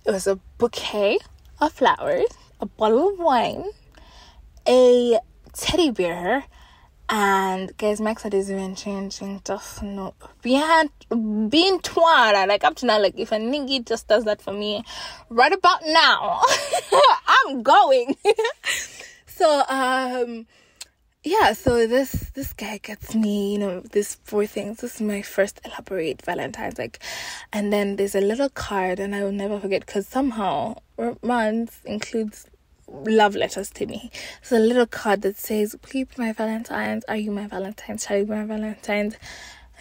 It 0.04 0.12
was 0.12 0.26
a 0.26 0.40
bouquet 0.58 1.20
of 1.60 1.72
flowers, 1.72 2.26
a 2.60 2.66
bottle 2.66 3.10
of 3.10 3.20
wine, 3.20 3.66
a 4.68 5.20
teddy 5.54 5.92
bear, 5.92 6.46
and 7.14 7.76
guys, 7.78 8.00
Max 8.00 8.26
is 8.26 8.50
even 8.50 8.74
changing 8.74 9.42
just 9.44 9.84
no 9.84 10.14
being 10.42 10.90
being 11.50 11.80
twat. 11.80 12.48
Like 12.48 12.64
up 12.64 12.78
to 12.78 12.86
now, 12.86 13.02
like 13.02 13.20
if 13.20 13.34
a 13.34 13.36
nigga 13.36 13.86
just 13.86 14.08
does 14.08 14.24
that 14.24 14.42
for 14.42 14.54
me 14.54 14.82
right 15.30 15.52
about 15.52 15.82
now, 15.86 16.42
I'm 17.28 17.62
going. 17.64 18.16
so 19.26 19.64
um 19.68 20.48
yeah, 21.24 21.52
so 21.52 21.86
this 21.86 22.32
this 22.34 22.54
guy 22.54 22.80
gets 22.82 23.14
me, 23.14 23.54
you 23.54 23.60
know, 23.60 23.82
these 23.82 24.16
four 24.24 24.46
things. 24.46 24.80
This 24.80 24.96
is 24.96 25.02
my 25.02 25.22
first 25.22 25.60
elaborate 25.66 26.22
Valentine's 26.22 26.80
like 26.80 27.00
and 27.52 27.74
then 27.74 27.98
there's 27.98 28.16
a 28.16 28.22
little 28.22 28.50
card 28.50 29.02
and 29.02 29.14
I 29.14 29.24
will 29.24 29.34
never 29.34 29.60
forget 29.60 29.86
because 29.86 30.08
somehow 30.08 30.78
romance 30.96 31.78
includes 31.84 32.48
love 32.92 33.36
letters 33.36 33.70
to 33.72 33.86
me. 33.86 34.12
It's 34.42 34.52
a 34.52 34.60
little 34.60 34.86
card 34.86 35.22
that 35.24 35.38
says, 35.38 35.76
Will 35.76 36.00
you 36.00 36.06
be 36.06 36.14
my 36.18 36.34
Valentine's? 36.34 37.04
Are 37.06 37.16
you 37.16 37.32
my 37.32 37.48
Valentine's? 37.48 38.06
Shall 38.06 38.18
you 38.18 38.26
be 38.26 38.32
my 38.32 38.46
Valentine's? 38.46 39.16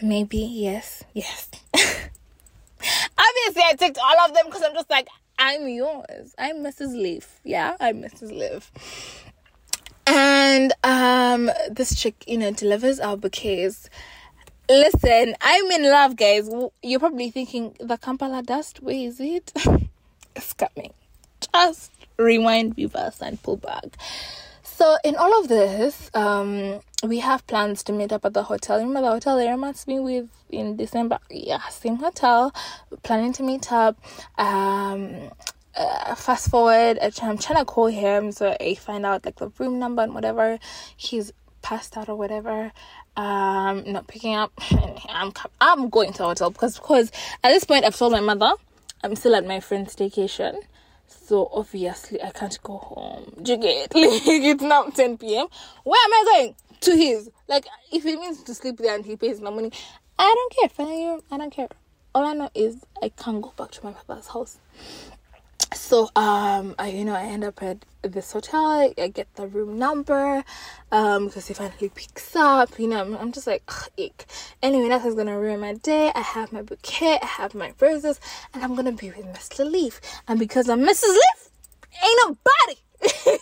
Maybe 0.02 0.38
yes, 0.38 1.05
yes. 1.12 1.49
Obviously, 1.75 3.62
I 3.62 3.75
ticked 3.79 3.99
all 3.99 4.26
of 4.26 4.35
them 4.35 4.47
because 4.47 4.62
I'm 4.62 4.73
just 4.75 4.88
like, 4.88 5.09
I'm 5.38 5.69
yours. 5.69 6.35
I'm 6.38 6.57
Mrs. 6.57 6.95
Leaf. 6.95 7.40
Yeah, 7.45 7.76
I'm 7.81 8.02
Mrs. 8.02 8.31
Leaf. 8.31 8.71
And 10.07 10.73
um, 10.83 11.50
this 11.71 11.95
chick, 12.00 12.25
you 12.26 12.38
know, 12.38 12.50
delivers 12.50 12.99
our 13.00 13.17
bouquets. 13.17 13.90
Listen, 14.69 15.35
I'm 15.40 15.71
in 15.71 15.83
love, 15.85 16.17
guys. 16.17 16.50
You're 16.83 17.00
probably 17.00 17.31
thinking 17.31 17.76
the 17.81 17.97
Kampala 17.97 18.43
dust. 18.43 18.83
Where 18.83 18.95
is 18.95 19.21
it? 19.21 19.52
it's 20.37 20.52
coming. 20.55 20.93
Just 21.52 21.93
rewind, 22.21 22.75
reverse, 22.77 23.21
and 23.21 23.43
pull 23.43 23.57
back. 23.57 23.97
So 24.62 24.97
in 25.05 25.17
all 25.17 25.39
of 25.41 25.49
this, 25.49 26.11
um, 26.15 26.81
we 27.03 27.19
have 27.19 27.47
plans 27.47 27.83
to 27.85 27.93
meet 27.93 28.12
up 28.12 28.25
at 28.25 28.35
the 28.35 28.45
hotel. 28.45 28.79
Remember 28.79 29.03
the 29.03 29.11
hotel 29.11 29.39
Aaron 29.39 29.65
asked 29.65 29.89
me 29.89 30.00
with 30.00 30.29
in 30.49 30.77
December? 30.77 31.19
Yeah, 31.29 31.61
same 31.69 31.97
hotel. 31.97 32.55
We're 32.91 32.97
planning 32.99 33.33
to 33.35 33.43
meet 33.43 33.71
up. 33.73 33.99
Um, 34.39 35.31
uh, 35.77 36.15
fast 36.15 36.50
forward, 36.50 36.99
I'm 37.03 37.39
trying 37.39 37.59
to 37.59 37.65
call 37.65 37.87
him 37.87 38.33
so 38.33 38.57
I 38.61 38.75
find 38.75 39.07
out 39.07 39.25
like 39.25 39.37
the 39.37 39.50
room 39.59 39.79
number 39.79 40.03
and 40.03 40.15
whatever. 40.15 40.59
He's 40.97 41.33
passed 41.62 41.97
out 41.97 42.09
or 42.09 42.17
whatever. 42.17 42.73
Um, 43.17 43.85
not 43.87 44.07
picking 44.07 44.35
up. 44.35 44.53
I'm 45.09 45.33
I'm 45.61 45.91
going 45.91 46.12
to 46.12 46.19
the 46.19 46.25
hotel 46.25 46.50
because 46.50 46.77
because 46.77 47.11
at 47.45 47.50
this 47.50 47.65
point 47.65 47.85
I've 47.85 47.97
told 47.97 48.12
my 48.12 48.21
mother 48.21 48.53
I'm 49.03 49.15
still 49.17 49.35
at 49.35 49.47
my 49.47 49.61
friend's 49.61 49.95
vacation. 49.95 50.61
So 51.11 51.50
obviously 51.52 52.23
I 52.23 52.31
can't 52.31 52.59
go 52.62 52.79
home. 52.79 53.33
Do 53.43 53.52
you 53.52 53.59
get? 53.59 53.93
Like, 53.95 54.23
it's 54.26 54.62
now 54.62 54.85
10 54.85 55.19
p.m. 55.19 55.47
Where 55.85 56.05
am 56.05 56.12
I 56.12 56.25
going? 56.33 56.55
To 56.81 56.97
his. 56.97 57.31
Like 57.49 57.67
if 57.93 58.07
it 58.07 58.19
means 58.19 58.43
to 58.45 58.55
sleep 58.55 58.79
there 58.79 58.95
and 58.95 59.05
he 59.05 59.17
pays 59.17 59.40
my 59.40 59.50
money, 59.50 59.73
I 60.19 60.35
don't 60.35 60.52
care. 60.52 60.69
Fine, 60.69 61.21
I 61.31 61.37
don't 61.38 61.52
care. 61.52 61.69
All 62.14 62.25
I 62.25 62.33
know 62.35 62.50
is 62.55 62.85
I 63.02 63.11
can't 63.11 63.43
go 63.43 63.52
back 63.57 63.71
to 63.73 63.85
my 63.85 63.93
father's 63.93 64.29
house 64.29 64.59
so 65.75 66.11
um 66.17 66.75
I 66.79 66.88
you 66.88 67.05
know 67.05 67.14
I 67.14 67.25
end 67.25 67.45
up 67.45 67.62
at 67.62 67.85
this 68.02 68.33
hotel 68.33 68.93
I 68.97 69.09
get 69.09 69.35
the 69.35 69.47
room 69.47 69.79
number 69.79 70.45
um 70.90 71.26
because 71.26 71.49
he 71.49 71.55
finally 71.55 71.90
picks 71.95 72.35
up 72.37 72.79
you 72.79 72.88
know 72.88 73.00
I'm, 73.00 73.17
I'm 73.17 73.33
just 73.33 73.47
like 73.47 73.69
ick. 73.99 74.26
anyway 74.62 74.88
nothing's 74.88 75.14
gonna 75.14 75.38
ruin 75.38 75.61
my 75.61 75.75
day 75.75 76.12
I 76.14 76.21
have 76.21 76.52
my 76.52 76.62
bouquet 76.62 77.19
I 77.23 77.26
have 77.26 77.55
my 77.55 77.73
roses 77.81 78.21
and 78.52 78.62
I'm 78.64 78.75
gonna 78.75 78.93
be 78.93 79.11
with 79.11 79.26
Mr. 79.26 79.71
Leaf 79.71 80.00
and 80.29 80.38
because 80.38 80.69
I'm 80.69 80.81
Mrs. 80.81 81.09
Leaf 81.09 81.50
ain't 82.02 82.21
nobody 82.26 82.81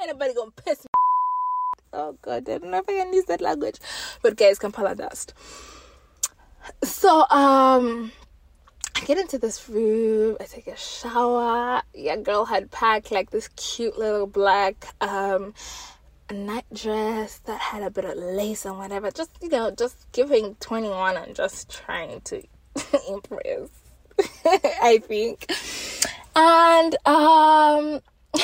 ain't 0.00 0.08
nobody 0.08 0.34
gonna 0.34 0.50
piss 0.52 0.84
me 0.84 0.90
oh 1.92 2.16
god 2.22 2.48
I 2.48 2.58
don't 2.58 2.70
know 2.70 2.78
if 2.78 2.88
I 2.88 2.92
can 2.92 3.12
use 3.12 3.26
that 3.26 3.40
language 3.40 3.78
but 4.22 4.36
guys 4.36 4.58
Kampala 4.58 4.94
dust 4.94 5.34
so 6.82 7.28
um 7.30 8.12
I 8.96 9.00
get 9.00 9.18
into 9.18 9.38
this 9.38 9.68
room, 9.68 10.38
I 10.40 10.44
take 10.44 10.66
a 10.68 10.76
shower. 10.76 11.82
Yeah, 11.92 12.16
girl 12.16 12.46
had 12.46 12.70
packed 12.70 13.10
like 13.10 13.30
this 13.30 13.48
cute 13.48 13.98
little 13.98 14.26
black 14.26 14.86
um 15.02 15.52
night 16.30 16.64
dress 16.72 17.38
that 17.40 17.60
had 17.60 17.82
a 17.82 17.90
bit 17.90 18.06
of 18.06 18.16
lace 18.16 18.64
and 18.64 18.78
whatever. 18.78 19.10
Just 19.10 19.32
you 19.42 19.50
know, 19.50 19.70
just 19.70 20.10
giving 20.12 20.54
21 20.60 21.18
and 21.18 21.36
just 21.36 21.68
trying 21.68 22.22
to 22.22 22.42
impress. 23.10 23.68
I 24.46 25.02
think. 25.06 25.52
And 26.34 26.96
um 27.04 28.00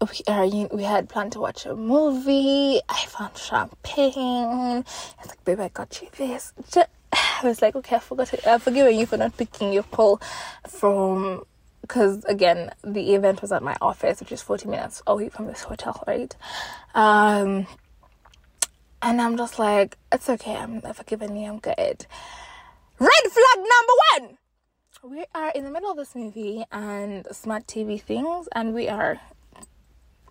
we 0.00 0.20
are 0.28 0.46
we 0.46 0.84
had 0.84 1.08
planned 1.08 1.32
to 1.32 1.40
watch 1.40 1.66
a 1.66 1.74
movie. 1.74 2.80
I 2.88 3.04
found 3.06 3.36
champagne. 3.36 4.84
It's 5.18 5.26
like, 5.26 5.44
babe, 5.44 5.58
I 5.58 5.70
got 5.70 6.00
you 6.00 6.08
this. 6.16 6.52
Just, 6.70 6.88
I 7.12 7.40
was 7.44 7.62
like, 7.62 7.76
okay, 7.76 7.96
I 7.96 7.98
forgot. 7.98 8.28
To, 8.28 8.50
I'm 8.50 8.76
you 8.76 9.06
for 9.06 9.16
not 9.16 9.36
picking 9.36 9.72
your 9.72 9.82
call 9.84 10.20
from 10.68 11.44
because 11.82 12.24
again, 12.24 12.70
the 12.82 13.14
event 13.14 13.42
was 13.42 13.52
at 13.52 13.62
my 13.62 13.76
office, 13.80 14.20
which 14.20 14.32
is 14.32 14.40
40 14.40 14.68
minutes 14.68 15.02
away 15.06 15.28
from 15.28 15.46
this 15.46 15.62
hotel, 15.62 16.02
right? 16.06 16.34
Um, 16.94 17.66
and 19.02 19.20
I'm 19.20 19.36
just 19.36 19.58
like, 19.58 19.98
it's 20.12 20.30
okay. 20.30 20.56
I'm 20.56 20.80
forgiving 20.80 21.36
you. 21.36 21.48
I'm 21.50 21.58
good. 21.58 22.06
Red 22.98 23.24
flag 23.30 23.56
number 23.56 23.92
one. 24.12 24.38
We 25.04 25.24
are 25.34 25.50
in 25.50 25.64
the 25.64 25.70
middle 25.70 25.90
of 25.90 25.96
this 25.96 26.14
movie 26.14 26.64
and 26.70 27.26
smart 27.32 27.66
TV 27.66 28.00
things, 28.00 28.48
and 28.52 28.72
we 28.72 28.88
are 28.88 29.20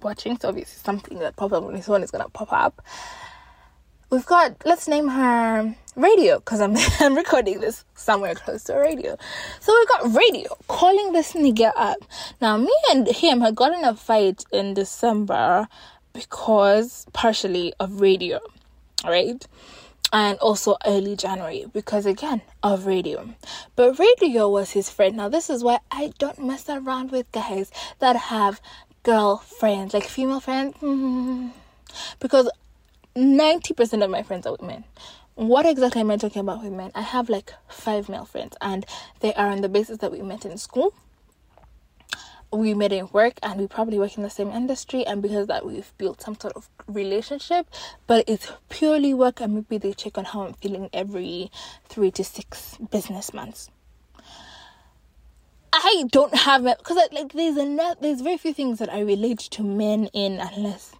watching. 0.02 0.40
So 0.40 0.48
obviously, 0.48 0.80
something 0.82 1.20
that 1.20 1.36
probably 1.36 1.82
soon 1.82 2.02
is 2.02 2.12
gonna 2.12 2.30
pop 2.30 2.54
up 2.54 2.82
we've 4.12 4.26
got 4.26 4.56
let's 4.66 4.88
name 4.90 5.08
her 5.08 5.74
radio 5.96 6.38
because 6.40 6.60
I'm 6.60 6.76
I'm 7.00 7.16
recording 7.16 7.62
this 7.62 7.86
somewhere 7.96 8.36
close 8.36 8.64
to 8.66 8.76
a 8.76 8.80
radio. 8.80 9.18
So 9.62 9.74
we've 9.74 9.88
got 9.88 10.16
radio 10.16 10.56
calling 10.68 11.14
this 11.14 11.34
nigga 11.34 11.72
up. 11.76 11.98
Now 12.42 12.58
me 12.58 12.74
and 12.92 13.08
him 13.08 13.42
had 13.42 13.56
gotten 13.56 13.84
a 13.84 13.96
fight 13.96 14.44
in 14.52 14.74
December 14.74 15.68
because 16.14 17.06
partially 17.14 17.74
of 17.80 18.02
radio, 18.02 18.40
right? 19.06 19.48
And 20.14 20.38
also 20.40 20.76
early 20.86 21.16
January 21.16 21.66
because 21.72 22.06
again 22.06 22.42
of 22.62 22.86
radio. 22.86 23.30
But 23.78 23.98
radio 23.98 24.50
was 24.50 24.72
his 24.72 24.90
friend. 24.90 25.16
Now 25.16 25.30
this 25.30 25.50
is 25.50 25.64
why 25.64 25.80
I 25.90 26.12
don't 26.20 26.46
mess 26.46 26.68
around 26.68 27.12
with 27.12 27.32
guys 27.32 27.72
that 28.00 28.18
have 28.18 28.60
girlfriends, 29.04 29.94
like 29.94 30.04
female 30.04 30.42
friends. 30.42 30.76
Because 32.22 32.50
90% 33.16 34.04
of 34.04 34.10
my 34.10 34.24
friends 34.24 34.46
are 34.46 34.56
women. 34.60 34.86
What 35.36 35.66
exactly 35.66 36.02
am 36.02 36.12
I 36.12 36.18
talking 36.18 36.40
about 36.42 36.64
with 36.64 36.72
men? 36.72 36.92
I 36.94 37.02
have 37.02 37.30
like 37.30 37.54
five 37.68 38.10
male 38.10 38.26
friends, 38.26 38.56
and 38.62 38.86
they 39.22 39.34
are 39.34 39.48
on 39.48 39.62
the 39.62 39.70
basis 39.70 39.98
that 40.00 40.12
we 40.12 40.22
met 40.22 40.46
in 40.46 40.58
school. 40.58 40.94
We 42.54 42.74
met 42.74 42.92
in 42.92 43.08
work, 43.14 43.40
and 43.42 43.60
we 43.60 43.68
probably 43.68 43.98
work 43.98 44.18
in 44.18 44.24
the 44.24 44.30
same 44.30 44.50
industry, 44.50 45.06
and 45.06 45.22
because 45.22 45.48
that 45.48 45.66
we've 45.66 45.92
built 45.98 46.22
some 46.22 46.38
sort 46.40 46.54
of 46.54 46.70
relationship. 46.88 47.68
But 48.08 48.26
it's 48.28 48.52
purely 48.70 49.14
work, 49.14 49.40
and 49.42 49.56
maybe 49.56 49.78
they 49.78 49.94
check 49.94 50.18
on 50.18 50.26
how 50.26 50.44
I'm 50.44 50.54
feeling 50.54 50.90
every 50.94 51.50
three 51.86 52.12
to 52.12 52.24
six 52.24 52.78
business 52.92 53.34
months. 53.34 53.70
I 55.74 56.04
don't 56.12 56.36
have 56.36 56.64
because 56.64 56.98
like 57.12 57.34
there's 57.34 57.58
a 57.58 57.96
there's 58.02 58.22
very 58.22 58.38
few 58.38 58.54
things 58.54 58.80
that 58.80 58.92
I 58.92 59.00
relate 59.00 59.40
to 59.40 59.64
men 59.64 60.08
in 60.14 60.40
unless 60.40 60.94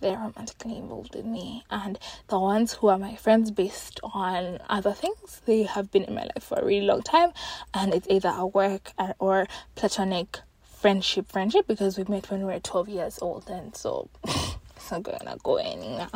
they're 0.00 0.16
romantically 0.16 0.76
involved 0.76 1.14
in 1.14 1.30
me 1.30 1.64
and 1.70 1.98
the 2.28 2.38
ones 2.38 2.74
who 2.74 2.88
are 2.88 2.98
my 2.98 3.14
friends 3.16 3.50
based 3.50 4.00
on 4.02 4.58
other 4.68 4.92
things 4.92 5.40
they 5.46 5.62
have 5.62 5.90
been 5.90 6.04
in 6.04 6.14
my 6.14 6.22
life 6.22 6.42
for 6.42 6.58
a 6.58 6.64
really 6.64 6.86
long 6.86 7.02
time 7.02 7.32
and 7.74 7.94
it's 7.94 8.06
either 8.08 8.32
a 8.36 8.46
work 8.46 8.92
or 9.18 9.46
platonic 9.74 10.40
friendship 10.62 11.30
friendship 11.30 11.66
because 11.66 11.98
we 11.98 12.04
met 12.04 12.30
when 12.30 12.40
we 12.40 12.46
were 12.46 12.60
12 12.60 12.88
years 12.88 13.18
old 13.20 13.48
and 13.50 13.76
so 13.76 14.08
it's 14.24 14.90
not 14.90 15.02
gonna 15.02 15.36
go 15.42 15.56
anywhere 15.56 16.08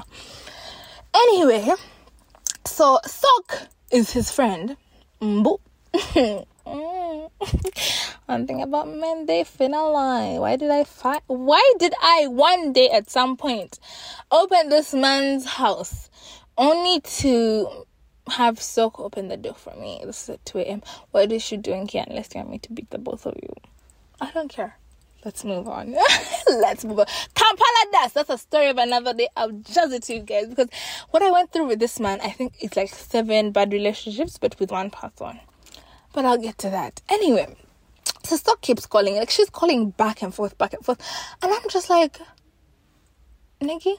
anyway 1.15 1.73
so 2.67 2.99
sock 3.07 3.69
is 3.91 4.13
his 4.13 4.31
friend. 4.31 4.77
One 8.27 8.47
thing 8.47 8.63
about 8.63 8.89
men, 8.89 9.27
they 9.27 9.45
finna 9.45 9.93
lie. 9.93 10.39
Why 10.39 10.57
did 10.57 10.71
I 10.71 10.85
fight? 10.85 11.23
Why 11.27 11.63
did 11.79 11.95
I 12.03 12.27
one 12.29 12.73
day 12.73 12.91
at 12.91 13.11
some 13.11 13.37
point 13.37 13.79
open 14.31 14.69
this 14.69 14.95
man's 14.95 15.45
house 15.45 16.11
only 16.57 17.01
to 17.01 17.87
have 18.29 18.61
Sock 18.61 18.99
open 18.99 19.29
the 19.29 19.37
door 19.37 19.55
for 19.55 19.75
me? 19.77 20.01
This 20.05 20.25
is 20.25 20.31
at 20.31 20.45
2 20.47 20.59
a.m. 20.59 20.83
What 21.11 21.33
is 21.33 21.43
she 21.43 21.57
doing 21.57 21.87
here 21.87 22.05
unless 22.07 22.35
you 22.35 22.41
want 22.41 22.51
me 22.51 22.59
to 22.61 22.73
beat 22.73 22.91
the 22.91 22.99
both 22.99 23.27
of 23.27 23.35
you? 23.43 23.55
I 24.21 24.31
don't 24.31 24.49
care. 24.49 24.77
Let's 25.25 25.43
move 25.43 25.69
on. 25.69 25.97
Let's 26.49 26.85
move 26.85 26.99
on. 26.99 27.07
Kampala 27.35 27.93
dust. 27.93 28.15
That's 28.15 28.31
a 28.31 28.39
story 28.39 28.69
of 28.69 28.77
another 28.77 29.15
day. 29.15 29.29
I'll 29.37 29.53
judge 29.53 29.93
it 29.93 30.03
to 30.05 30.15
you 30.15 30.21
guys 30.21 30.49
because 30.49 30.69
what 31.11 31.23
I 31.23 31.31
went 31.31 31.51
through 31.51 31.67
with 31.67 31.79
this 31.79 31.99
man, 31.99 32.21
I 32.23 32.31
think 32.31 32.53
it's 32.61 32.77
like 32.77 32.91
seven 32.91 33.51
bad 33.51 33.73
relationships, 33.73 34.37
but 34.39 34.59
with 34.61 34.71
one 34.71 34.91
person. 34.91 35.41
But 36.15 36.25
I'll 36.25 36.39
get 36.39 36.57
to 36.59 36.71
that. 36.71 37.03
Anyway, 37.11 37.55
so 38.23 38.37
Stock 38.37 38.61
keeps 38.63 38.87
calling. 38.87 39.17
Like 39.17 39.31
she's 39.31 39.51
calling 39.51 39.91
back 39.91 40.23
and 40.23 40.35
forth, 40.35 40.57
back 40.57 40.73
and 40.73 40.85
forth. 40.85 41.01
And 41.43 41.53
I'm 41.53 41.69
just 41.69 41.91
like, 41.91 42.19
Nikki. 43.61 43.97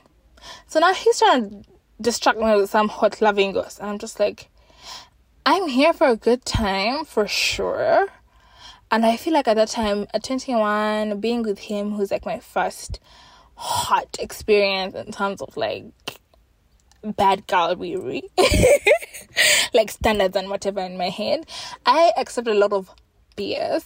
So 0.68 0.80
now 0.80 0.94
he's 0.94 1.20
trying 1.20 1.50
to 1.50 1.70
distract 2.02 2.40
me 2.40 2.56
with 2.56 2.70
some 2.70 2.88
hot 2.88 3.22
loving. 3.22 3.56
And 3.56 3.68
I'm 3.82 4.00
just 4.00 4.20
like, 4.20 4.50
I'm 5.46 5.68
here 5.68 5.94
for 5.94 6.08
a 6.08 6.16
good 6.16 6.46
time 6.46 7.06
for 7.06 7.28
sure. 7.28 8.08
And 8.92 9.06
I 9.06 9.18
feel 9.18 9.34
like 9.34 9.48
at 9.48 9.56
that 9.56 9.70
time, 9.70 10.08
at 10.14 10.24
21, 10.24 11.20
being 11.20 11.44
with 11.44 11.60
him, 11.60 11.92
who's 11.92 12.12
like 12.12 12.26
my 12.26 12.40
first 12.40 13.00
hot 13.56 14.18
experience 14.20 14.96
in 14.96 15.12
terms 15.12 15.42
of 15.42 15.56
like 15.58 15.86
bad 17.04 17.46
gallery 17.48 18.24
like 19.74 19.92
standards 19.92 20.36
and 20.36 20.50
whatever 20.50 20.80
in 20.82 20.98
my 20.98 21.10
head. 21.10 21.46
I 21.86 22.14
accept 22.18 22.48
a 22.48 22.54
lot 22.54 22.74
of 22.74 22.90
bs 23.36 23.84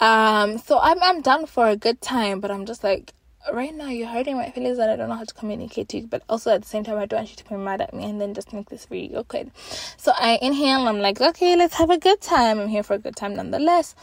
um 0.00 0.58
so 0.58 0.78
i'm 0.80 1.00
i'm 1.02 1.20
done 1.20 1.46
for 1.46 1.68
a 1.68 1.76
good 1.76 2.00
time 2.00 2.40
but 2.40 2.50
i'm 2.50 2.66
just 2.66 2.82
like 2.82 3.12
right 3.52 3.74
now 3.74 3.88
you're 3.88 4.08
hurting 4.08 4.36
my 4.36 4.50
feelings 4.50 4.78
and 4.78 4.90
i 4.90 4.96
don't 4.96 5.08
know 5.08 5.14
how 5.14 5.24
to 5.24 5.34
communicate 5.34 5.88
to 5.88 5.98
you 5.98 6.06
but 6.06 6.22
also 6.28 6.50
at 6.52 6.62
the 6.62 6.68
same 6.68 6.84
time 6.84 6.98
i 6.98 7.06
don't 7.06 7.20
want 7.20 7.30
you 7.30 7.36
to 7.36 7.48
be 7.48 7.56
mad 7.56 7.80
at 7.80 7.94
me 7.94 8.04
and 8.04 8.20
then 8.20 8.34
just 8.34 8.52
make 8.52 8.68
this 8.68 8.86
really 8.90 9.14
awkward. 9.14 9.50
So 9.96 10.12
i 10.16 10.38
inhale 10.42 10.88
i'm 10.88 10.98
like 11.00 11.20
okay 11.20 11.56
let's 11.56 11.74
have 11.74 11.90
a 11.90 11.98
good 11.98 12.20
time. 12.20 12.58
I'm 12.58 12.68
here 12.68 12.82
for 12.82 12.94
a 12.94 12.98
good 12.98 13.16
time 13.16 13.36
nonetheless. 13.36 13.94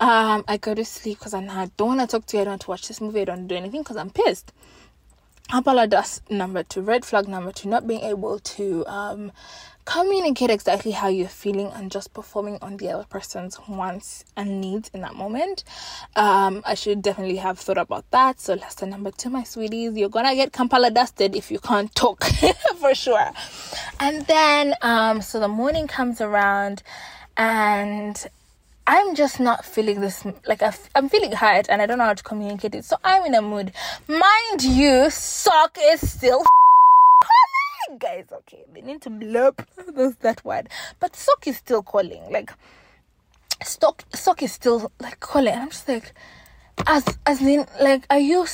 Um 0.00 0.44
i 0.48 0.56
go 0.56 0.74
to 0.74 0.84
sleep 0.84 1.18
because 1.18 1.34
i 1.34 1.40
don't 1.76 1.88
want 1.88 2.00
to 2.00 2.06
talk 2.06 2.26
to 2.26 2.36
you. 2.36 2.40
I 2.40 2.44
don't 2.44 2.52
want 2.52 2.62
to 2.62 2.70
watch 2.70 2.88
this 2.88 3.00
movie. 3.00 3.20
I 3.20 3.24
don't 3.24 3.46
do 3.46 3.54
anything 3.54 3.82
because 3.82 3.96
i'm 3.96 4.10
pissed. 4.10 4.52
Dust 5.88 6.30
number 6.30 6.62
two, 6.62 6.80
red 6.80 7.04
flag 7.04 7.28
number 7.28 7.52
two, 7.52 7.68
not 7.68 7.86
being 7.86 8.00
able 8.00 8.38
to 8.38 8.86
um, 8.86 9.32
communicate 9.84 10.50
exactly 10.50 10.92
how 10.92 11.08
you're 11.08 11.28
feeling 11.28 11.70
and 11.74 11.90
just 11.90 12.12
performing 12.12 12.58
on 12.62 12.76
the 12.76 12.88
other 12.90 13.04
person's 13.04 13.58
wants 13.68 14.24
and 14.36 14.60
needs 14.60 14.90
in 14.94 15.00
that 15.00 15.14
moment. 15.14 15.64
Um, 16.14 16.62
I 16.64 16.74
should 16.74 17.02
definitely 17.02 17.36
have 17.36 17.58
thought 17.58 17.78
about 17.78 18.10
that. 18.10 18.40
So, 18.40 18.54
lesson 18.54 18.90
number 18.90 19.10
two, 19.10 19.30
my 19.30 19.42
sweeties, 19.42 19.96
you're 19.96 20.08
gonna 20.08 20.34
get 20.34 20.52
Kampala 20.52 20.90
dusted 20.90 21.34
if 21.34 21.50
you 21.50 21.58
can't 21.58 21.92
talk 21.94 22.24
for 22.80 22.94
sure. 22.94 23.30
And 23.98 24.26
then, 24.26 24.74
um, 24.82 25.20
so 25.20 25.40
the 25.40 25.48
morning 25.48 25.86
comes 25.86 26.20
around 26.20 26.82
and 27.36 28.24
I'm 28.86 29.14
just 29.14 29.38
not 29.38 29.64
feeling 29.64 30.00
this 30.00 30.24
like 30.46 30.60
i 30.60 30.74
am 30.96 31.08
feeling 31.08 31.30
hurt 31.32 31.66
and 31.68 31.80
I 31.80 31.86
don't 31.86 31.98
know 31.98 32.04
how 32.04 32.14
to 32.14 32.22
communicate 32.22 32.74
it. 32.74 32.84
So 32.84 32.96
I'm 33.04 33.24
in 33.24 33.34
a 33.34 33.42
mood. 33.42 33.72
Mind 34.08 34.62
you, 34.62 35.08
sock 35.10 35.78
is 35.80 36.10
still 36.10 36.44
guys. 37.98 38.26
Okay, 38.32 38.64
they 38.72 38.80
need 38.80 39.02
to 39.02 39.10
blurb 39.10 39.64
those 39.94 40.16
that 40.16 40.44
word, 40.44 40.68
but 41.00 41.16
sock 41.16 41.46
is 41.46 41.56
still 41.56 41.82
calling. 41.82 42.22
Like 42.30 42.52
stock, 43.62 44.04
sock 44.14 44.42
is 44.42 44.52
still 44.52 44.90
like 45.00 45.20
calling. 45.20 45.54
I'm 45.54 45.70
just 45.70 45.88
like, 45.88 46.12
as 46.86 47.04
as 47.26 47.40
in 47.42 47.66
like, 47.80 48.04
are 48.10 48.20
you 48.20 48.46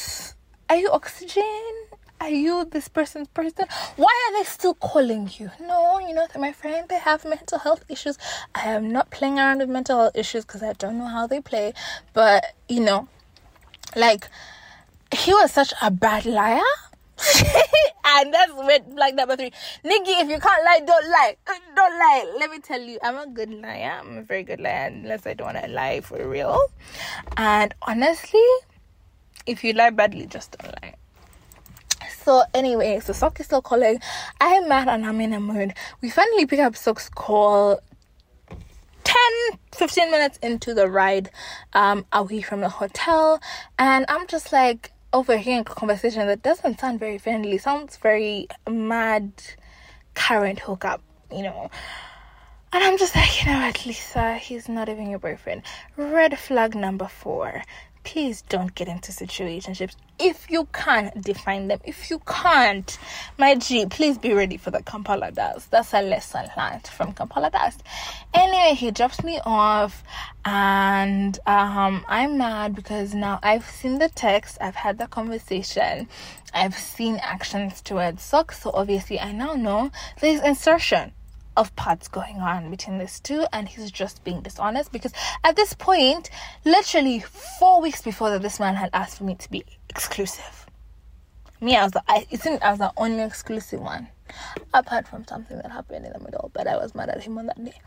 are 0.69 0.77
you 0.77 0.91
oxygen? 0.91 1.89
are 2.21 2.31
you 2.31 2.65
this 2.65 2.89
person's 2.89 3.29
person? 3.29 3.67
Why 3.97 4.29
are 4.29 4.39
they 4.39 4.45
still 4.45 4.75
calling 4.75 5.31
you? 5.39 5.51
No, 5.61 5.99
you 6.01 6.15
know, 6.15 6.27
my 6.39 6.53
friend, 6.53 6.89
they 6.89 6.99
have 6.99 7.25
mental 7.25 7.59
health 7.59 7.85
issues. 7.89 8.19
I 8.55 8.69
am 8.71 8.91
not 8.91 9.11
playing 9.11 9.39
around 9.39 9.59
with 9.59 9.69
mental 9.69 9.99
health 9.99 10.17
issues 10.17 10.45
because 10.45 10.63
I 10.63 10.73
don't 10.73 10.99
know 10.99 11.07
how 11.07 11.27
they 11.27 11.41
play. 11.41 11.75
But, 12.13 12.55
you 12.69 12.81
know, 12.81 13.09
like, 13.95 14.29
he 15.15 15.33
was 15.33 15.53
such 15.53 15.73
a 15.81 15.91
bad 15.91 16.27
liar. 16.27 16.61
and 18.05 18.33
that's 18.33 18.53
red 18.53 18.85
flag 18.93 19.15
number 19.17 19.37
three. 19.37 19.53
Nikki, 19.85 20.11
if 20.13 20.29
you 20.29 20.39
can't 20.39 20.65
lie, 20.65 20.81
don't 20.85 21.09
lie. 21.11 21.37
Don't 21.75 21.99
lie. 21.99 22.35
Let 22.39 22.51
me 22.51 22.59
tell 22.61 22.81
you, 22.81 22.99
I'm 23.03 23.17
a 23.17 23.27
good 23.27 23.51
liar. 23.51 24.01
I'm 24.01 24.19
a 24.19 24.23
very 24.23 24.45
good 24.45 24.61
liar, 24.61 24.87
unless 24.93 25.27
I 25.27 25.35
don't 25.35 25.55
want 25.55 25.65
to 25.65 25.71
lie 25.71 26.01
for 26.01 26.27
real. 26.29 26.59
And 27.37 27.75
honestly, 27.83 28.47
if 29.47 29.65
you 29.65 29.73
lie 29.73 29.91
badly, 29.91 30.27
just 30.27 30.57
don't 30.59 30.73
lie. 30.83 30.95
So 32.23 32.43
anyway, 32.55 33.01
so 33.01 33.13
Sock 33.13 33.41
is 33.41 33.47
still 33.47 33.63
calling. 33.63 34.01
I'm 34.41 34.69
mad 34.69 34.89
and 34.89 35.07
I'm 35.07 35.21
in 35.21 35.33
a 35.33 35.41
mood. 35.41 35.75
We 36.01 36.11
finally 36.11 36.47
pick 36.47 36.61
up 36.61 36.77
Sock's 36.77 37.09
call 37.09 37.81
10 39.05 39.17
15 39.73 40.11
minutes 40.11 40.39
into 40.43 40.75
the 40.75 40.87
ride 40.87 41.31
um 41.73 42.05
away 42.13 42.43
from 42.43 42.61
the 42.61 42.69
hotel 42.69 43.41
and 43.79 44.05
I'm 44.11 44.27
just 44.27 44.53
like 44.53 44.93
overhearing 45.13 45.61
a 45.61 45.65
conversation 45.65 46.27
that 46.27 46.43
doesn't 46.43 46.81
sound 46.81 47.01
very 47.01 47.19
friendly, 47.19 47.59
sounds 47.59 47.97
very 47.97 48.49
mad 48.69 49.33
current 50.15 50.61
hookup, 50.61 51.01
you 51.33 51.43
know. 51.43 51.71
And 52.73 52.85
I'm 52.85 52.99
just 52.99 53.17
like, 53.17 53.41
you 53.41 53.51
know 53.51 53.61
what, 53.61 53.87
Lisa, 53.87 54.21
uh, 54.21 54.35
he's 54.35 54.69
not 54.69 54.91
even 54.91 55.09
your 55.09 55.19
boyfriend. 55.19 55.63
Red 55.97 56.39
flag 56.39 56.75
number 56.75 57.09
four 57.09 57.63
please 58.09 58.41
don't 58.49 58.75
get 58.75 58.89
into 58.89 59.13
situationships. 59.13 59.95
If 60.19 60.51
you 60.51 60.67
can't 60.73 61.23
define 61.23 61.69
them 61.69 61.79
if 61.85 62.09
you 62.09 62.21
can't 62.21 62.99
my 63.37 63.55
g 63.55 63.85
please 63.85 64.17
be 64.17 64.33
ready 64.33 64.57
for 64.57 64.71
the 64.71 64.83
kampala 64.83 65.31
dust. 65.31 65.71
That's 65.71 65.93
a 65.93 66.01
lesson 66.01 66.47
learned 66.57 66.87
from 66.87 67.13
kampala 67.13 67.51
dust. 67.51 67.83
Anyway 68.33 68.75
he 68.75 68.91
drops 68.93 69.23
me 69.23 69.39
off 69.45 70.03
and 70.47 71.39
um 71.47 72.03
i'm 72.09 72.39
mad 72.39 72.75
because 72.75 73.13
now 73.15 73.39
i've 73.43 73.69
seen 73.69 73.99
the 73.99 74.09
text 74.09 74.57
i've 74.63 74.77
had 74.77 74.97
the 74.97 75.07
conversation 75.07 76.09
i've 76.55 76.75
seen 76.75 77.17
actions 77.17 77.83
towards 77.83 78.23
socks 78.23 78.63
so 78.63 78.71
obviously 78.73 79.21
i 79.21 79.31
now 79.33 79.53
know 79.53 79.91
there's 80.21 80.41
insertion 80.41 81.13
of 81.59 81.75
parts 81.75 82.07
going 82.07 82.37
on 82.37 82.71
between 82.71 82.99
these 82.99 83.19
two 83.19 83.45
and 83.53 83.69
he's 83.69 83.91
just 83.91 84.23
being 84.23 84.41
dishonest 84.41 84.93
because 84.93 85.13
at 85.43 85.57
this 85.57 85.75
point 85.75 86.31
literally 86.65 87.19
four 87.19 87.83
weeks 87.83 88.01
before 88.01 88.31
that 88.31 88.43
this 88.43 88.61
man 88.61 88.77
had 88.77 88.89
asked 88.93 89.19
for 89.19 89.25
me 89.25 89.35
to 89.35 89.51
be 89.51 89.65
exclusive. 89.91 90.67
Me 91.61 91.77
i 91.77 91.83
was 91.83 91.91
the 91.93 92.03
i 92.09 92.25
it 92.31 92.41
seemed 92.41 92.63
i 92.63 92.71
was 92.71 92.79
the 92.79 92.93
only 92.97 93.23
exclusive 93.25 93.81
one. 93.81 94.07
Apart 94.73 95.09
from 95.09 95.27
something 95.27 95.57
that 95.57 95.73
happened 95.73 96.07
in 96.07 96.13
the 96.13 96.21
middle 96.21 96.51
but 96.55 96.69
i 96.69 96.77
was 96.77 96.95
mad 96.95 97.09
at 97.09 97.25
him 97.25 97.37
on 97.39 97.47
that 97.47 97.63
day. 97.63 97.81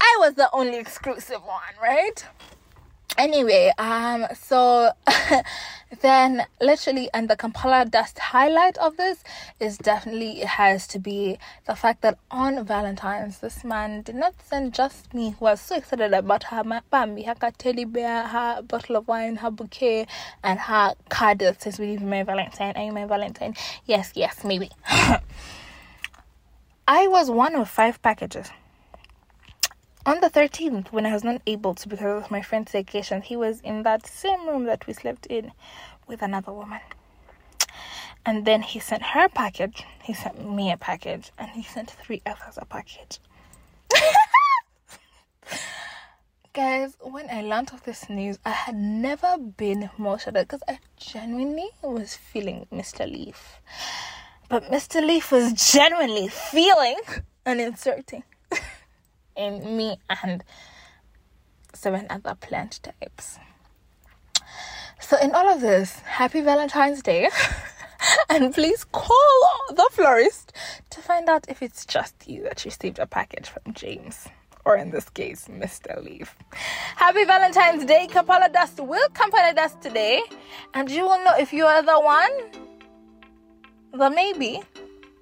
I 0.00 0.16
was 0.20 0.34
the 0.34 0.48
only 0.52 0.78
exclusive 0.78 1.42
one 1.42 1.74
right 1.82 2.24
anyway 3.18 3.72
um 3.78 4.26
so 4.34 4.90
then 6.00 6.44
literally 6.60 7.10
and 7.12 7.28
the 7.28 7.36
kampala 7.36 7.84
dust 7.84 8.18
highlight 8.18 8.78
of 8.78 8.96
this 8.96 9.22
is 9.60 9.76
definitely 9.76 10.40
it 10.40 10.46
has 10.48 10.86
to 10.86 10.98
be 10.98 11.38
the 11.66 11.74
fact 11.74 12.00
that 12.02 12.18
on 12.30 12.64
valentine's 12.64 13.38
this 13.38 13.62
man 13.64 14.02
did 14.02 14.14
not 14.14 14.34
send 14.42 14.72
just 14.72 15.12
me 15.12 15.30
who 15.38 15.44
was 15.44 15.60
so 15.60 15.76
excited 15.76 16.12
about 16.14 16.44
her 16.44 16.62
bambi 16.90 17.22
her 17.24 17.34
teddy 17.58 17.84
bear 17.84 18.26
her 18.28 18.62
bottle 18.62 18.96
of 18.96 19.06
wine 19.06 19.36
her 19.36 19.50
bouquet 19.50 20.06
and 20.42 20.58
her 20.58 20.94
card 21.08 21.38
that 21.40 21.60
says 21.60 21.78
you 21.78 21.98
be 21.98 22.04
my 22.04 22.22
valentine 22.22 22.72
are 22.76 22.84
you 22.84 22.92
my 22.92 23.04
valentine? 23.04 23.54
Yes 23.86 24.12
yes 24.14 24.44
maybe. 24.44 24.70
I 26.88 27.06
was 27.06 27.30
one 27.30 27.54
of 27.54 27.68
five 27.68 28.02
packages 28.02 28.50
on 30.04 30.20
the 30.20 30.28
13th, 30.30 30.90
when 30.90 31.06
I 31.06 31.12
was 31.12 31.22
not 31.22 31.40
able 31.46 31.74
to 31.76 31.88
because 31.88 32.24
of 32.24 32.30
my 32.30 32.42
friend's 32.42 32.72
vacation, 32.72 33.22
he 33.22 33.36
was 33.36 33.60
in 33.60 33.84
that 33.84 34.06
same 34.06 34.48
room 34.48 34.64
that 34.64 34.86
we 34.86 34.92
slept 34.92 35.26
in 35.26 35.52
with 36.08 36.22
another 36.22 36.52
woman. 36.52 36.80
And 38.26 38.44
then 38.44 38.62
he 38.62 38.78
sent 38.80 39.02
her 39.02 39.24
a 39.26 39.28
package, 39.28 39.84
he 40.02 40.12
sent 40.12 40.48
me 40.48 40.72
a 40.72 40.76
package, 40.76 41.30
and 41.38 41.50
he 41.50 41.62
sent 41.62 41.90
three 41.90 42.20
others 42.26 42.56
a 42.56 42.64
package. 42.64 43.20
Guys, 46.52 46.96
when 47.00 47.30
I 47.30 47.42
learned 47.42 47.72
of 47.72 47.84
this 47.84 48.08
news, 48.08 48.38
I 48.44 48.50
had 48.50 48.74
never 48.74 49.38
been 49.38 49.88
more 49.96 50.18
shocked 50.18 50.36
because 50.36 50.62
I 50.68 50.78
genuinely 50.96 51.70
was 51.80 52.14
feeling 52.14 52.66
Mr. 52.72 53.10
Leaf. 53.10 53.60
But 54.48 54.64
Mr. 54.64 55.04
Leaf 55.04 55.32
was 55.32 55.52
genuinely 55.52 56.28
feeling 56.28 57.00
and 57.46 57.60
inserting 57.60 58.24
in 59.36 59.76
me 59.76 59.98
and 60.22 60.44
seven 61.74 62.06
other 62.10 62.34
plant 62.34 62.80
types. 62.82 63.38
So, 65.00 65.18
in 65.18 65.34
all 65.34 65.48
of 65.48 65.60
this, 65.60 65.98
happy 66.00 66.40
Valentine's 66.40 67.02
Day. 67.02 67.28
and 68.28 68.54
please 68.54 68.84
call 68.84 69.50
the 69.70 69.88
florist 69.92 70.52
to 70.90 71.00
find 71.00 71.28
out 71.28 71.44
if 71.48 71.62
it's 71.62 71.84
just 71.84 72.28
you 72.28 72.44
that 72.44 72.64
received 72.64 72.98
a 72.98 73.06
package 73.06 73.48
from 73.48 73.74
James. 73.74 74.28
Or 74.64 74.76
in 74.76 74.90
this 74.90 75.08
case, 75.10 75.48
Mr. 75.48 76.02
Leaf. 76.02 76.36
Happy 76.96 77.24
Valentine's 77.24 77.84
Day. 77.84 78.06
Kampala 78.06 78.48
Dust 78.48 78.78
will 78.78 79.08
Kampala 79.08 79.52
Dust 79.54 79.80
today. 79.80 80.22
And 80.72 80.88
you 80.88 81.02
will 81.02 81.22
know 81.24 81.34
if 81.36 81.52
you 81.52 81.66
are 81.66 81.82
the 81.82 81.98
one, 81.98 82.30
the 83.92 84.08
maybe, 84.08 84.62